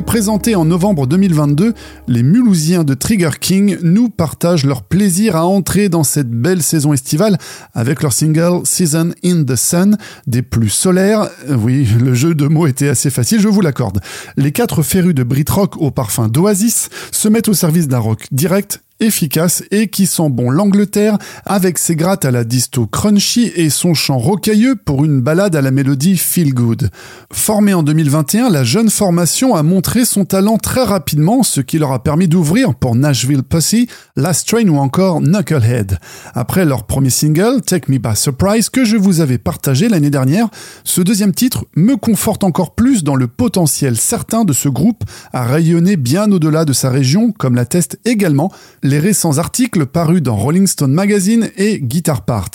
l'ai 0.00 0.06
présenté 0.06 0.56
en 0.56 0.64
novembre 0.64 1.06
2022, 1.06 1.74
les 2.08 2.22
Mulhousiens 2.22 2.84
de 2.84 2.94
Trigger 2.94 3.32
King 3.38 3.76
nous 3.82 4.08
partagent 4.08 4.64
leur 4.64 4.82
plaisir 4.82 5.36
à 5.36 5.44
entrer 5.44 5.90
dans 5.90 6.04
cette 6.04 6.30
belle 6.30 6.62
saison 6.62 6.94
estivale 6.94 7.36
avec 7.74 8.02
leur 8.02 8.14
single 8.14 8.62
Season 8.64 9.10
in 9.22 9.44
the 9.44 9.56
Sun, 9.56 9.98
des 10.26 10.40
plus 10.40 10.70
solaires. 10.70 11.28
Oui, 11.50 11.86
le 12.02 12.14
jeu 12.14 12.34
de 12.34 12.46
mots 12.46 12.66
était 12.66 12.88
assez 12.88 13.10
facile, 13.10 13.40
je 13.40 13.48
vous 13.48 13.60
l'accorde. 13.60 14.00
Les 14.38 14.52
quatre 14.52 14.82
férus 14.82 15.14
de 15.14 15.22
Brit 15.22 15.44
Rock 15.50 15.76
au 15.76 15.90
parfum 15.90 16.28
d'Oasis 16.28 16.88
se 17.12 17.28
mettent 17.28 17.48
au 17.48 17.54
service 17.54 17.86
d'un 17.86 17.98
rock 17.98 18.26
direct 18.32 18.80
efficace 19.00 19.64
et 19.70 19.88
qui 19.88 20.06
sent 20.06 20.28
bon 20.30 20.50
l'Angleterre 20.50 21.18
avec 21.46 21.78
ses 21.78 21.96
grattes 21.96 22.24
à 22.24 22.30
la 22.30 22.44
disto 22.44 22.86
crunchy 22.86 23.50
et 23.54 23.70
son 23.70 23.94
chant 23.94 24.18
rocailleux 24.18 24.76
pour 24.76 25.04
une 25.04 25.20
balade 25.20 25.56
à 25.56 25.62
la 25.62 25.70
mélodie 25.70 26.16
feel 26.16 26.54
good. 26.54 26.90
Formée 27.32 27.74
en 27.74 27.82
2021, 27.82 28.50
la 28.50 28.64
jeune 28.64 28.90
formation 28.90 29.54
a 29.54 29.62
montré 29.62 30.04
son 30.04 30.24
talent 30.24 30.58
très 30.58 30.84
rapidement, 30.84 31.42
ce 31.42 31.60
qui 31.60 31.78
leur 31.78 31.92
a 31.92 32.02
permis 32.02 32.28
d'ouvrir 32.28 32.74
pour 32.74 32.94
Nashville 32.94 33.42
Pussy, 33.42 33.88
Last 34.16 34.48
Train 34.48 34.68
ou 34.68 34.76
encore 34.78 35.20
Knucklehead. 35.20 35.98
Après 36.34 36.64
leur 36.64 36.84
premier 36.84 37.10
single, 37.10 37.62
Take 37.62 37.90
Me 37.90 37.98
By 37.98 38.16
Surprise, 38.16 38.68
que 38.68 38.84
je 38.84 38.96
vous 38.96 39.20
avais 39.20 39.38
partagé 39.38 39.88
l'année 39.88 40.10
dernière, 40.10 40.48
ce 40.84 41.00
deuxième 41.00 41.32
titre 41.32 41.64
me 41.76 41.96
conforte 41.96 42.44
encore 42.44 42.74
plus 42.74 43.04
dans 43.04 43.16
le 43.16 43.26
potentiel 43.26 43.96
certain 43.96 44.44
de 44.44 44.52
ce 44.52 44.68
groupe 44.68 45.04
à 45.32 45.44
rayonner 45.44 45.96
bien 45.96 46.30
au-delà 46.30 46.64
de 46.64 46.72
sa 46.72 46.90
région, 46.90 47.32
comme 47.32 47.54
l'attestent 47.54 47.98
également 48.04 48.50
récents 48.98 49.38
articles 49.38 49.86
parus 49.86 50.22
dans 50.22 50.36
Rolling 50.36 50.66
Stone 50.66 50.92
Magazine 50.92 51.50
et 51.56 51.78
Guitar 51.80 52.24
Part. 52.24 52.50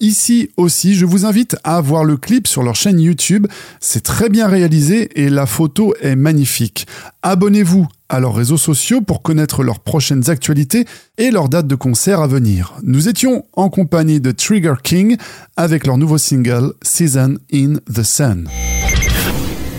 Ici 0.00 0.50
aussi, 0.56 0.94
je 0.94 1.06
vous 1.06 1.24
invite 1.24 1.56
à 1.64 1.80
voir 1.80 2.04
le 2.04 2.16
clip 2.16 2.46
sur 2.46 2.62
leur 2.62 2.74
chaîne 2.74 3.00
YouTube. 3.00 3.46
C'est 3.80 4.02
très 4.02 4.28
bien 4.28 4.48
réalisé 4.48 5.10
et 5.20 5.30
la 5.30 5.46
photo 5.46 5.94
est 6.00 6.16
magnifique. 6.16 6.86
Abonnez-vous 7.22 7.86
à 8.08 8.20
leurs 8.20 8.34
réseaux 8.34 8.56
sociaux 8.56 9.00
pour 9.00 9.22
connaître 9.22 9.62
leurs 9.62 9.80
prochaines 9.80 10.30
actualités 10.30 10.84
et 11.18 11.30
leurs 11.30 11.48
dates 11.48 11.66
de 11.66 11.74
concert 11.74 12.20
à 12.20 12.26
venir. 12.26 12.74
Nous 12.82 13.08
étions 13.08 13.44
en 13.52 13.68
compagnie 13.68 14.20
de 14.20 14.30
Trigger 14.30 14.74
King 14.82 15.16
avec 15.56 15.86
leur 15.86 15.98
nouveau 15.98 16.18
single 16.18 16.72
Season 16.82 17.36
in 17.52 17.74
the 17.92 18.02
Sun. 18.02 18.48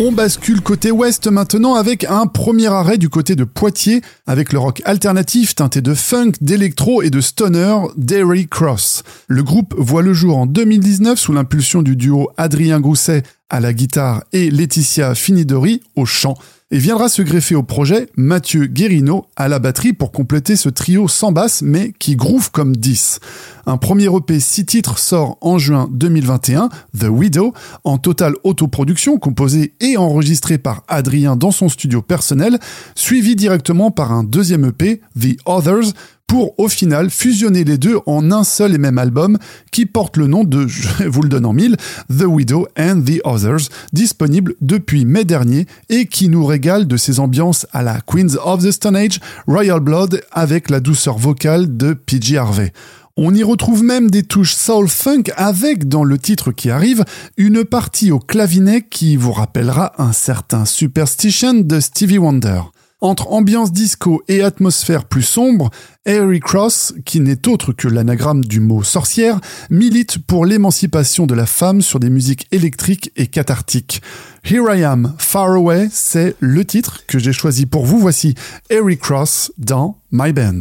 On 0.02 0.14
bascule 0.14 0.62
côté 0.62 0.92
ouest 0.92 1.28
maintenant 1.28 1.76
avec 1.76 2.06
un 2.06 2.26
premier 2.26 2.68
arrêt 2.68 2.98
du 2.98 3.10
côté 3.10 3.36
de 3.36 3.44
Poitiers 3.44 4.02
avec 4.28 4.54
le 4.54 4.60
rock 4.60 4.82
alternatif 4.86 5.56
teinté 5.56 5.82
de 5.82 5.94
funk, 5.94 6.32
d'électro 6.40 7.02
et 7.02 7.10
de 7.10 7.20
stoner 7.20 7.76
Dairy 7.98 8.48
Cross. 8.48 9.04
Le 9.28 9.44
groupe 9.44 9.76
voit 9.78 10.02
le 10.02 10.14
jour 10.14 10.38
en 10.38 10.46
2019 10.46 11.20
sous 11.20 11.34
l'impulsion 11.34 11.82
du 11.82 11.98
duo 11.98 12.30
Adrien 12.38 12.80
Grousset 12.80 13.24
à 13.50 13.60
la 13.60 13.74
guitare 13.74 14.24
et 14.32 14.50
Laetitia 14.50 15.16
Finidori 15.16 15.82
au 15.98 16.06
chant 16.06 16.38
et 16.72 16.78
viendra 16.78 17.10
se 17.10 17.22
greffer 17.22 17.56
au 17.56 17.64
projet 17.64 18.10
Mathieu 18.16 18.68
Guérino 18.68 19.26
à 19.36 19.48
la 19.48 19.60
batterie 19.60 19.94
pour 19.94 20.12
compléter 20.12 20.56
ce 20.56 20.70
trio 20.70 21.08
sans 21.08 21.32
basse 21.32 21.62
mais 21.62 21.94
qui 21.98 22.16
groove 22.16 22.52
comme 22.52 22.76
10. 22.76 23.20
Un 23.66 23.78
premier 23.78 24.06
EP 24.06 24.40
6 24.40 24.66
titres 24.66 25.00
sort 25.00 25.38
en 25.42 25.58
juin 25.58 25.90
2021, 25.92 26.70
The 26.98 27.08
Widow, 27.10 27.54
en 27.84 27.98
totale 27.98 28.36
autoproduction 28.44 29.18
composé 29.18 29.74
et 29.80 29.98
enregistré 29.98 30.58
par 30.58 30.84
Adrien 30.88 31.36
dans 31.36 31.52
son 31.52 31.70
studio 31.70 32.02
personnel, 32.02 32.60
suivi 32.96 33.36
directement 33.36 33.90
par 33.90 34.12
un 34.12 34.24
deuxième 34.24 34.66
EP, 34.66 35.02
The 35.20 35.38
Others, 35.46 35.94
pour 36.30 36.54
au 36.60 36.70
final 36.70 37.10
fusionner 37.10 37.64
les 37.64 37.80
deux 37.80 37.98
en 38.06 38.32
un 38.32 38.44
seul 38.44 38.76
et 38.76 38.78
même 38.78 39.00
album 39.00 39.40
qui 39.72 39.88
porte 39.88 40.16
le 40.16 40.28
nom 40.28 40.44
de, 40.44 40.68
je 40.68 41.04
vous 41.08 41.24
le 41.24 41.28
donne 41.28 41.48
en 41.48 41.54
mille, 41.54 41.76
The 42.08 42.26
Widow 42.26 42.68
and 42.78 43.02
the 43.02 43.20
Others, 43.26 43.70
disponible 43.94 44.54
depuis 44.62 45.06
mai 45.06 45.26
dernier 45.26 45.66
et 45.90 46.06
qui 46.06 46.30
nous 46.30 46.46
régale 46.46 46.86
de 46.86 46.98
ses 46.98 47.20
ambiances 47.20 47.66
à 47.74 47.82
la 47.82 48.00
Queens 48.02 48.38
of 48.46 48.64
the 48.64 48.70
Stone 48.70 48.96
Age, 48.96 49.20
Royal 49.48 49.80
Blood 49.80 50.22
avec 50.32 50.70
la 50.70 50.80
douceur 50.80 51.18
vocale 51.18 51.76
de 51.76 51.94
PG 51.94 52.38
Harvey. 52.38 52.74
On 53.18 53.34
y 53.34 53.42
retrouve 53.42 53.84
même 53.84 54.12
des 54.12 54.22
touches 54.22 54.54
soul 54.54 54.88
funk 54.88 55.24
avec, 55.36 55.88
dans 55.88 56.04
le 56.04 56.20
titre 56.20 56.52
qui 56.52 56.70
arrive, 56.70 57.06
une 57.38 57.66
partie 57.66 58.12
au 58.12 58.20
clavinet 58.20 58.84
qui 58.84 59.16
vous 59.16 59.34
rappellera 59.34 59.94
un 59.98 60.14
certain 60.14 60.66
Superstition 60.66 61.56
de 61.56 61.80
Stevie 61.80 62.20
Wonder. 62.20 62.62
Entre 63.02 63.32
ambiance 63.32 63.72
disco 63.72 64.22
et 64.28 64.44
atmosphère 64.44 65.06
plus 65.06 65.22
sombre, 65.22 65.70
Harry 66.06 66.42
Cross, 66.42 66.94
qui 67.06 67.22
n'est 67.22 67.48
autre 67.48 67.72
que 67.72 67.88
l'anagramme 67.88 68.44
du 68.44 68.60
mot 68.60 68.84
sorcière, 68.84 69.40
milite 69.70 70.18
pour 70.18 70.46
l'émancipation 70.46 71.26
de 71.26 71.34
la 71.34 71.46
femme 71.46 71.82
sur 71.82 72.02
des 72.02 72.10
musiques 72.10 72.48
électriques 72.52 73.12
et 73.16 73.28
cathartiques. 73.28 74.02
Here 74.44 74.66
I 74.76 74.84
Am, 74.84 75.14
Far 75.18 75.54
Away, 75.54 75.88
c'est 75.90 76.36
le 76.42 76.66
titre 76.66 77.06
que 77.08 77.20
j'ai 77.20 77.34
choisi 77.34 77.66
pour 77.66 77.86
vous. 77.86 78.00
Voici 78.00 78.36
Harry 78.70 78.98
Cross 78.98 79.54
dans 79.58 79.98
My 80.12 80.34
Band. 80.34 80.60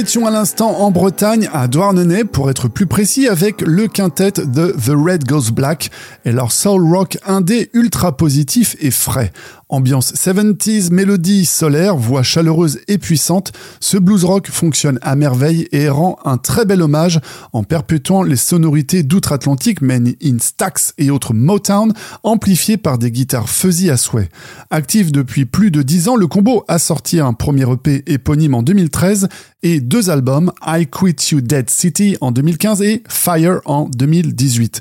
Étions 0.00 0.26
à 0.26 0.30
l'instant 0.30 0.80
en 0.80 0.90
Bretagne, 0.90 1.50
à 1.52 1.68
Douarnenez, 1.68 2.24
pour 2.24 2.48
être 2.48 2.68
plus 2.68 2.86
précis, 2.86 3.28
avec 3.28 3.60
le 3.60 3.86
quintet 3.86 4.32
de 4.32 4.72
The 4.72 4.92
Red 4.96 5.24
Goes 5.26 5.52
Black 5.52 5.90
et 6.24 6.32
leur 6.32 6.52
soul 6.52 6.82
rock 6.90 7.18
indé 7.26 7.68
ultra 7.74 8.16
positif 8.16 8.76
et 8.80 8.90
frais. 8.90 9.30
Ambiance 9.70 10.12
70s, 10.14 10.92
mélodie 10.92 11.46
solaire, 11.46 11.96
voix 11.96 12.24
chaleureuse 12.24 12.80
et 12.88 12.98
puissante, 12.98 13.52
ce 13.78 13.98
blues 13.98 14.24
rock 14.24 14.48
fonctionne 14.50 14.98
à 15.00 15.14
merveille 15.14 15.68
et 15.70 15.88
rend 15.88 16.18
un 16.24 16.38
très 16.38 16.64
bel 16.64 16.82
hommage 16.82 17.20
en 17.52 17.62
perpétuant 17.62 18.24
les 18.24 18.34
sonorités 18.34 19.04
d'outre-Atlantique, 19.04 19.80
Men 19.80 20.12
in 20.22 20.38
Stax 20.40 20.92
et 20.98 21.10
autres 21.10 21.34
Motown, 21.34 21.92
amplifiées 22.24 22.78
par 22.78 22.98
des 22.98 23.12
guitares 23.12 23.48
fuzzy 23.48 23.90
à 23.90 23.96
souhait. 23.96 24.28
Actif 24.70 25.12
depuis 25.12 25.44
plus 25.44 25.70
de 25.70 25.82
10 25.82 26.08
ans, 26.08 26.16
le 26.16 26.26
combo 26.26 26.64
a 26.66 26.80
sorti 26.80 27.20
un 27.20 27.32
premier 27.32 27.70
EP 27.72 28.02
éponyme 28.06 28.54
en 28.54 28.64
2013 28.64 29.28
et 29.62 29.80
deux 29.80 30.10
albums, 30.10 30.50
I 30.66 30.86
Quit 30.86 31.16
You 31.30 31.40
Dead 31.40 31.70
City 31.70 32.16
en 32.20 32.32
2015 32.32 32.82
et 32.82 33.02
Fire 33.08 33.60
en 33.66 33.88
2018. 33.88 34.80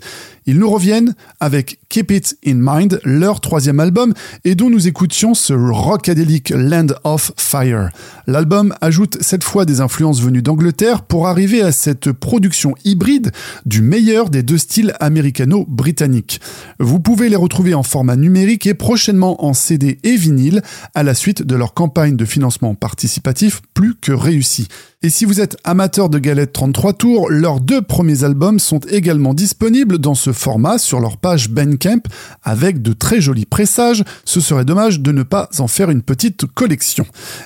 Ils 0.50 0.58
nous 0.58 0.72
reviennent 0.72 1.14
avec 1.39 1.78
Keep 1.89 2.10
It 2.10 2.38
in 2.43 2.56
Mind, 2.56 3.00
leur 3.04 3.39
troisième 3.39 3.80
album, 3.80 4.16
et 4.45 4.56
dont 4.56 4.72
nous 4.72 4.88
écoutions 4.88 5.36
ce 5.36 5.54
rockadélique 5.54 6.50
Land 6.50 6.88
of 7.04 7.32
Fire. 7.38 7.91
L'album 8.26 8.74
ajoute 8.82 9.20
cette 9.22 9.43
fois 9.43 9.66
des 9.66 9.80
influences 9.80 10.24
venues 10.24 10.41
d'Angleterre 10.41 11.04
pour 11.04 11.28
arriver 11.28 11.62
à 11.62 11.72
cette 11.72 12.12
production 12.12 12.74
hybride 12.84 13.32
du 13.68 13.84
meilleur 13.84 14.32
des 14.32 14.41
deux 14.41 14.58
styles 14.58 14.95
américano-britanniques. 15.00 16.41
Vous 16.80 17.00
pouvez 17.00 17.30
les 17.30 17.36
retrouver 17.36 17.76
en 17.76 17.84
format 17.84 18.16
numérique 18.16 18.66
et 18.66 18.74
prochainement 18.74 19.45
en 19.45 19.54
CD 19.54 20.00
et 20.02 20.16
vinyle 20.16 20.64
à 20.95 21.04
la 21.04 21.14
suite 21.14 21.43
de 21.43 21.56
leur 21.56 21.76
campagne 21.76 22.16
de 22.16 22.26
financement 22.26 22.74
participatif 22.74 23.62
plus 23.76 23.93
que 23.93 24.14
réussie. 24.14 24.68
Et 25.02 25.10
si 25.10 25.24
vous 25.24 25.39
êtes 25.39 25.56
amateur 25.64 26.10
de 26.10 26.20
galettes 26.20 26.52
33 26.52 26.91
tours, 26.91 27.30
leurs 27.30 27.62
deux 27.62 27.82
premiers 27.82 28.26
albums 28.26 28.60
sont 28.60 28.80
également 28.80 29.34
disponibles 29.34 29.97
dans 29.97 30.14
ce 30.14 30.34
format 30.34 30.78
sur 30.78 31.00
leur 31.00 31.16
page 31.16 31.50
Bandcamp 31.50 32.02
avec 32.43 32.82
de 32.82 32.91
très 32.91 33.22
jolis 33.22 33.45
pressages. 33.45 34.04
Ce 34.26 34.41
serait 34.41 34.66
dommage 34.66 35.00
de 35.00 35.14
ne 35.14 35.24
pas 35.24 35.47
en 35.60 35.68
faire 35.68 35.89
une 35.89 36.02
petite 36.02 36.47
collection. 36.47 37.06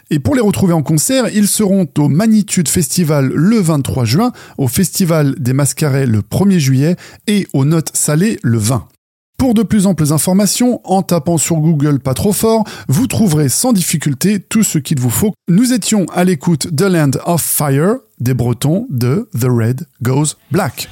Et 0.10 0.18
pour 0.18 0.34
les 0.34 0.42
retrouver 0.42 0.74
en 0.74 0.82
concert, 0.82 1.28
ils 1.32 1.48
seront 1.48 1.88
au 2.00 2.10
Magnitude 2.10 2.68
Festival 2.68 3.28
le 3.28 3.60
23 3.60 4.04
juin, 4.06 4.32
au 4.58 4.68
Festival 4.68 5.36
des 5.38 5.54
Mascarets 5.54 6.08
le 6.08 6.22
1er 6.22 6.58
juillet 6.58 6.96
et 7.28 7.48
aux 7.54 7.66
Notes 7.66 7.92
Salées 7.94 8.40
le 8.42 8.58
20. 8.58 8.88
Pour 9.44 9.54
de 9.54 9.64
plus 9.64 9.88
amples 9.88 10.14
informations, 10.14 10.80
en 10.86 11.02
tapant 11.02 11.38
sur 11.38 11.58
Google 11.58 12.00
pas 12.00 12.14
trop 12.14 12.32
fort, 12.32 12.64
vous 12.88 13.08
trouverez 13.08 13.50
sans 13.50 13.74
difficulté 13.74 14.40
tout 14.40 14.64
ce 14.64 14.78
qu'il 14.78 15.02
vous 15.02 15.10
faut. 15.10 15.34
Nous 15.50 15.74
étions 15.74 16.06
à 16.14 16.24
l'écoute 16.24 16.74
de 16.74 16.86
Land 16.86 17.12
of 17.26 17.42
Fire 17.42 17.96
des 18.22 18.34
Bretons 18.34 18.88
de 18.90 19.28
The 19.38 19.48
Red 19.50 19.88
Goes 20.02 20.38
Black. 20.50 20.88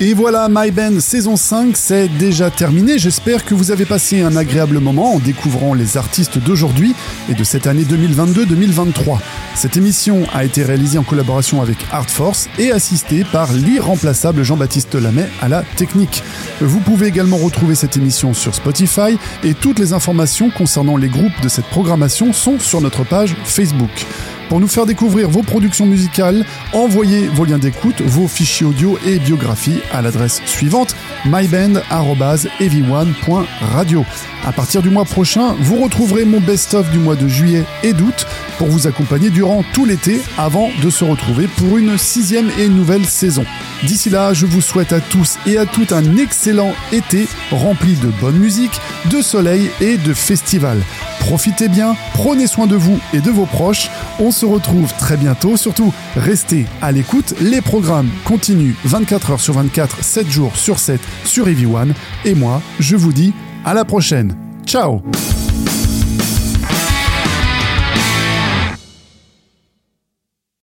Et 0.00 0.12
voilà, 0.12 0.48
My 0.50 0.72
Band 0.72 0.98
saison 0.98 1.36
5, 1.36 1.76
c'est 1.76 2.08
déjà 2.08 2.50
terminé. 2.50 2.98
J'espère 2.98 3.44
que 3.44 3.54
vous 3.54 3.70
avez 3.70 3.84
passé 3.84 4.22
un 4.22 4.34
agréable 4.34 4.80
moment 4.80 5.14
en 5.14 5.18
découvrant 5.20 5.72
les 5.72 5.96
artistes 5.96 6.36
d'aujourd'hui 6.38 6.96
et 7.28 7.34
de 7.34 7.44
cette 7.44 7.68
année 7.68 7.84
2022-2023. 7.84 9.18
Cette 9.54 9.76
émission 9.76 10.24
a 10.34 10.44
été 10.44 10.64
réalisée 10.64 10.98
en 10.98 11.04
collaboration 11.04 11.62
avec 11.62 11.76
Art 11.92 12.10
Force 12.10 12.48
et 12.58 12.72
assistée 12.72 13.22
par 13.22 13.52
l'irremplaçable 13.52 14.42
Jean-Baptiste 14.42 14.96
Lamet 14.96 15.28
à 15.40 15.48
la 15.48 15.62
technique. 15.62 16.24
Vous 16.60 16.80
pouvez 16.80 17.06
également 17.06 17.36
retrouver 17.36 17.76
cette 17.76 17.96
émission 17.96 18.34
sur 18.34 18.52
Spotify 18.52 19.16
et 19.44 19.54
toutes 19.54 19.78
les 19.78 19.92
informations 19.92 20.50
concernant 20.50 20.96
les 20.96 21.08
groupes 21.08 21.40
de 21.40 21.48
cette 21.48 21.66
programmation 21.66 22.32
sont 22.32 22.58
sur 22.58 22.80
notre 22.80 23.04
page 23.04 23.36
Facebook. 23.44 24.06
Pour 24.48 24.60
nous 24.60 24.68
faire 24.68 24.86
découvrir 24.86 25.28
vos 25.28 25.42
productions 25.42 25.86
musicales, 25.86 26.46
envoyez 26.72 27.26
vos 27.28 27.44
liens 27.44 27.58
d'écoute, 27.58 28.00
vos 28.02 28.28
fichiers 28.28 28.66
audio 28.66 28.96
et 29.06 29.18
biographies 29.18 29.80
à 29.92 30.00
l'adresse 30.02 30.40
suivante 30.46 30.94
myband.ev1.radio. 31.24 34.04
À 34.46 34.52
partir 34.52 34.82
du 34.82 34.90
mois 34.90 35.06
prochain, 35.06 35.56
vous 35.58 35.82
retrouverez 35.82 36.26
mon 36.26 36.40
best-of 36.40 36.90
du 36.90 36.98
mois 36.98 37.16
de 37.16 37.26
juillet 37.26 37.64
et 37.82 37.94
d'août 37.94 38.26
pour 38.58 38.68
vous 38.68 38.86
accompagner 38.86 39.30
durant 39.30 39.64
tout 39.72 39.86
l'été 39.86 40.20
avant 40.36 40.68
de 40.82 40.90
se 40.90 41.04
retrouver 41.04 41.48
pour 41.48 41.78
une 41.78 41.96
sixième 41.96 42.50
et 42.58 42.68
nouvelle 42.68 43.06
saison. 43.06 43.46
D'ici 43.84 44.10
là, 44.10 44.34
je 44.34 44.46
vous 44.46 44.60
souhaite 44.60 44.92
à 44.92 45.00
tous 45.00 45.38
et 45.46 45.56
à 45.56 45.64
toutes 45.66 45.92
un 45.92 46.18
excellent 46.18 46.74
été 46.92 47.26
rempli 47.50 47.94
de 47.94 48.08
bonne 48.20 48.36
musique, 48.36 48.78
de 49.10 49.22
soleil 49.22 49.70
et 49.80 49.96
de 49.96 50.12
festivals. 50.12 50.82
Profitez 51.26 51.68
bien, 51.68 51.96
prenez 52.12 52.46
soin 52.46 52.66
de 52.66 52.76
vous 52.76 53.00
et 53.14 53.20
de 53.20 53.30
vos 53.30 53.46
proches. 53.46 53.88
On 54.20 54.30
se 54.30 54.44
retrouve 54.44 54.92
très 54.98 55.16
bientôt. 55.16 55.56
Surtout, 55.56 55.92
restez 56.16 56.66
à 56.82 56.92
l'écoute. 56.92 57.34
Les 57.40 57.62
programmes 57.62 58.10
continuent 58.24 58.74
24 58.84 59.30
heures 59.30 59.40
sur 59.40 59.54
24, 59.54 60.04
7 60.04 60.30
jours 60.30 60.54
sur 60.54 60.78
7 60.78 61.00
sur 61.24 61.46
EV1. 61.46 61.94
Et 62.26 62.34
moi, 62.34 62.60
je 62.78 62.96
vous 62.96 63.12
dis 63.12 63.32
à 63.64 63.72
la 63.72 63.86
prochaine. 63.86 64.36
Ciao 64.66 65.02